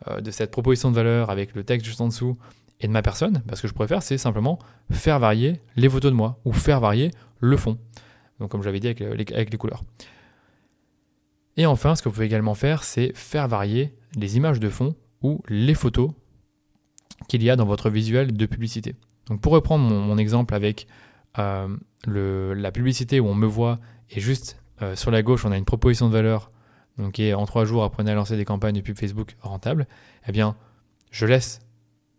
euh, 0.08 0.20
de 0.20 0.32
cette 0.32 0.50
proposition 0.50 0.90
de 0.90 0.96
valeur 0.96 1.30
avec 1.30 1.54
le 1.54 1.62
texte 1.62 1.86
juste 1.86 2.00
en 2.00 2.08
dessous 2.08 2.36
et 2.80 2.88
de 2.88 2.92
ma 2.92 3.00
personne, 3.00 3.44
bah, 3.46 3.54
ce 3.54 3.62
que 3.62 3.68
je 3.68 3.72
pourrais 3.72 3.86
faire, 3.86 4.02
c'est 4.02 4.18
simplement 4.18 4.58
faire 4.90 5.20
varier 5.20 5.60
les 5.76 5.88
photos 5.88 6.10
de 6.10 6.16
moi 6.16 6.40
ou 6.44 6.52
faire 6.52 6.80
varier 6.80 7.12
le 7.38 7.56
fond. 7.56 7.78
Donc 8.40 8.50
comme 8.50 8.64
j'avais 8.64 8.80
dit 8.80 8.92
les, 8.92 9.32
avec 9.32 9.52
les 9.52 9.56
couleurs. 9.56 9.84
Et 11.56 11.64
enfin, 11.64 11.94
ce 11.94 12.02
que 12.02 12.08
vous 12.08 12.14
pouvez 12.14 12.26
également 12.26 12.54
faire, 12.54 12.82
c'est 12.82 13.16
faire 13.16 13.46
varier 13.46 13.94
les 14.16 14.36
images 14.36 14.58
de 14.58 14.68
fond 14.68 14.96
ou 15.22 15.42
les 15.48 15.74
photos 15.74 16.10
qu'il 17.28 17.44
y 17.44 17.50
a 17.50 17.54
dans 17.54 17.66
votre 17.66 17.88
visuel 17.88 18.32
de 18.32 18.46
publicité. 18.46 18.96
Donc 19.28 19.40
pour 19.40 19.52
reprendre 19.52 19.84
mon, 19.84 20.18
exemple 20.18 20.54
avec 20.54 20.86
euh, 21.38 21.68
la 22.06 22.72
publicité 22.72 23.20
où 23.20 23.26
on 23.26 23.34
me 23.34 23.46
voit 23.46 23.78
et 24.10 24.20
juste 24.20 24.60
euh, 24.82 24.96
sur 24.96 25.10
la 25.10 25.22
gauche 25.22 25.44
on 25.44 25.52
a 25.52 25.56
une 25.56 25.64
proposition 25.64 26.08
de 26.08 26.12
valeur 26.12 26.50
donc 26.98 27.20
en 27.20 27.46
trois 27.46 27.64
jours 27.64 27.84
apprenez 27.84 28.10
à 28.10 28.14
lancer 28.14 28.36
des 28.36 28.44
campagnes 28.44 28.74
de 28.74 28.80
pub 28.80 28.98
Facebook 28.98 29.36
rentables, 29.40 29.86
eh 30.26 30.32
bien 30.32 30.56
je 31.10 31.26
laisse 31.26 31.60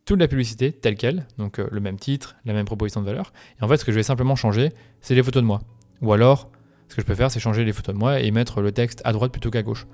toute 0.05 0.19
la 0.19 0.27
publicité 0.27 0.71
telle 0.71 0.95
qu'elle, 0.95 1.27
donc 1.37 1.59
euh, 1.59 1.67
le 1.71 1.79
même 1.79 1.99
titre, 1.99 2.35
la 2.45 2.53
même 2.53 2.65
proposition 2.65 3.01
de 3.01 3.05
valeur. 3.05 3.31
Et 3.59 3.63
en 3.63 3.67
fait 3.67 3.77
ce 3.77 3.85
que 3.85 3.91
je 3.91 3.97
vais 3.97 4.03
simplement 4.03 4.35
changer, 4.35 4.71
c'est 5.01 5.13
les 5.13 5.21
photos 5.21 5.43
de 5.43 5.47
moi. 5.47 5.61
Ou 6.01 6.13
alors 6.13 6.49
ce 6.87 6.95
que 6.95 7.01
je 7.01 7.05
peux 7.05 7.13
faire 7.13 7.29
c'est 7.29 7.39
changer 7.39 7.65
les 7.65 7.73
photos 7.73 7.93
de 7.93 7.99
moi 7.99 8.19
et 8.21 8.31
mettre 8.31 8.61
le 8.61 8.71
texte 8.71 9.01
à 9.05 9.11
droite 9.11 9.31
plutôt 9.31 9.51
qu'à 9.51 9.63
gauche. 9.63 9.85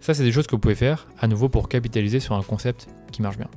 Ça 0.00 0.12
c'est 0.12 0.24
des 0.24 0.32
choses 0.32 0.46
que 0.46 0.56
vous 0.56 0.60
pouvez 0.60 0.74
faire 0.74 1.06
à 1.20 1.28
nouveau 1.28 1.48
pour 1.48 1.68
capitaliser 1.68 2.18
sur 2.18 2.34
un 2.34 2.42
concept 2.42 2.88
qui 3.12 3.22
marche 3.22 3.38
bien. 3.38 3.48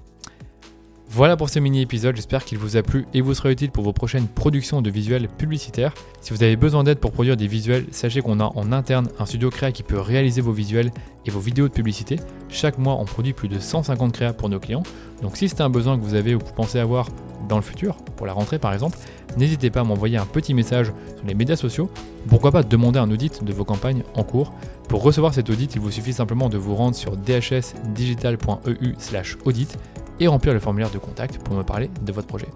Voilà 1.10 1.38
pour 1.38 1.50
ce 1.50 1.60
mini-épisode, 1.60 2.16
j'espère 2.16 2.44
qu'il 2.44 2.58
vous 2.58 2.78
a 2.78 2.84
plu 2.84 3.06
et 3.14 3.22
vous 3.22 3.34
sera 3.34 3.52
utile 3.52 3.72
pour 3.72 3.84
vos 3.84 3.94
prochaines 3.94 4.28
productions 4.28 4.82
de 4.82 4.90
visuels 4.90 5.30
publicitaires. 5.30 5.94
Si 6.20 6.34
vous 6.34 6.44
avez 6.44 6.56
besoin 6.58 6.84
d'aide 6.84 7.00
pour 7.00 7.12
produire 7.12 7.38
des 7.38 7.48
visuels, 7.48 7.86
sachez 7.92 8.22
qu'on 8.22 8.40
a 8.40 8.52
en 8.56 8.72
interne 8.72 9.08
un 9.20 9.26
studio 9.26 9.50
créa 9.50 9.72
qui 9.72 9.84
peut 9.84 10.00
réaliser 10.00 10.42
vos 10.42 10.52
visuels 10.52 10.92
et 11.26 11.32
vos 11.32 11.40
vidéos 11.40 11.68
de 11.68 11.74
publicité. 11.74 12.20
Chaque 12.50 12.78
mois, 12.78 12.98
on 13.00 13.06
produit 13.06 13.34
plus 13.34 13.48
de 13.48 13.60
150 13.60 14.12
créas 14.12 14.34
pour 14.34 14.50
nos 14.50 14.60
clients. 14.60 14.84
Donc 15.22 15.38
si 15.38 15.48
c'est 15.48 15.62
un 15.62 15.70
besoin 15.70 15.98
que 15.98 16.04
vous 16.04 16.16
avez 16.16 16.36
ou 16.36 16.40
que 16.40 16.46
vous 16.46 16.54
pensez 16.54 16.80
avoir 16.80 17.08
dans 17.48 17.58
le 17.58 17.62
futur, 17.62 17.98
pour 18.16 18.26
la 18.26 18.34
rentrée 18.34 18.58
par 18.60 18.74
exemple, 18.74 18.98
n'hésitez 19.38 19.70
pas 19.70 19.82
à 19.82 19.84
m'envoyer 19.84 20.18
un 20.18 20.26
petit 20.26 20.54
message 20.54 20.88
sur 20.88 21.26
les 21.26 21.34
médias 21.34 21.56
sociaux. 21.56 21.90
Pourquoi 22.28 22.52
pas 22.52 22.64
demander 22.64 23.00
un 23.00 23.10
audit 23.12 23.44
de 23.44 23.54
vos 23.54 23.66
campagnes 23.66 24.04
en 24.16 24.24
cours. 24.24 24.54
Pour 24.90 25.04
recevoir 25.04 25.34
cet 25.34 25.50
audit, 25.50 25.74
il 25.76 25.82
vous 25.82 25.92
suffit 25.92 26.14
simplement 26.14 26.50
de 26.50 26.58
vous 26.58 26.76
rendre 26.76 26.96
sur 26.96 27.18
dhsdigital.eu/audit 27.18 29.78
et 30.20 30.28
remplir 30.28 30.54
le 30.54 30.60
formulaire 30.60 30.92
de 30.92 30.98
contact 30.98 31.40
pour 31.40 31.56
me 31.56 31.64
parler 31.64 31.90
de 32.02 32.12
votre 32.12 32.28
projet. 32.28 32.48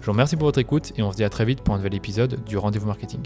Je 0.00 0.06
vous 0.06 0.12
remercie 0.12 0.36
pour 0.36 0.46
votre 0.46 0.58
écoute 0.58 0.92
et 0.96 1.02
on 1.02 1.12
se 1.12 1.16
dit 1.16 1.24
à 1.24 1.30
très 1.30 1.44
vite 1.44 1.60
pour 1.60 1.74
un 1.74 1.78
nouvel 1.78 1.94
épisode 1.94 2.42
du 2.44 2.56
Rendez-vous 2.56 2.86
Marketing. 2.86 3.20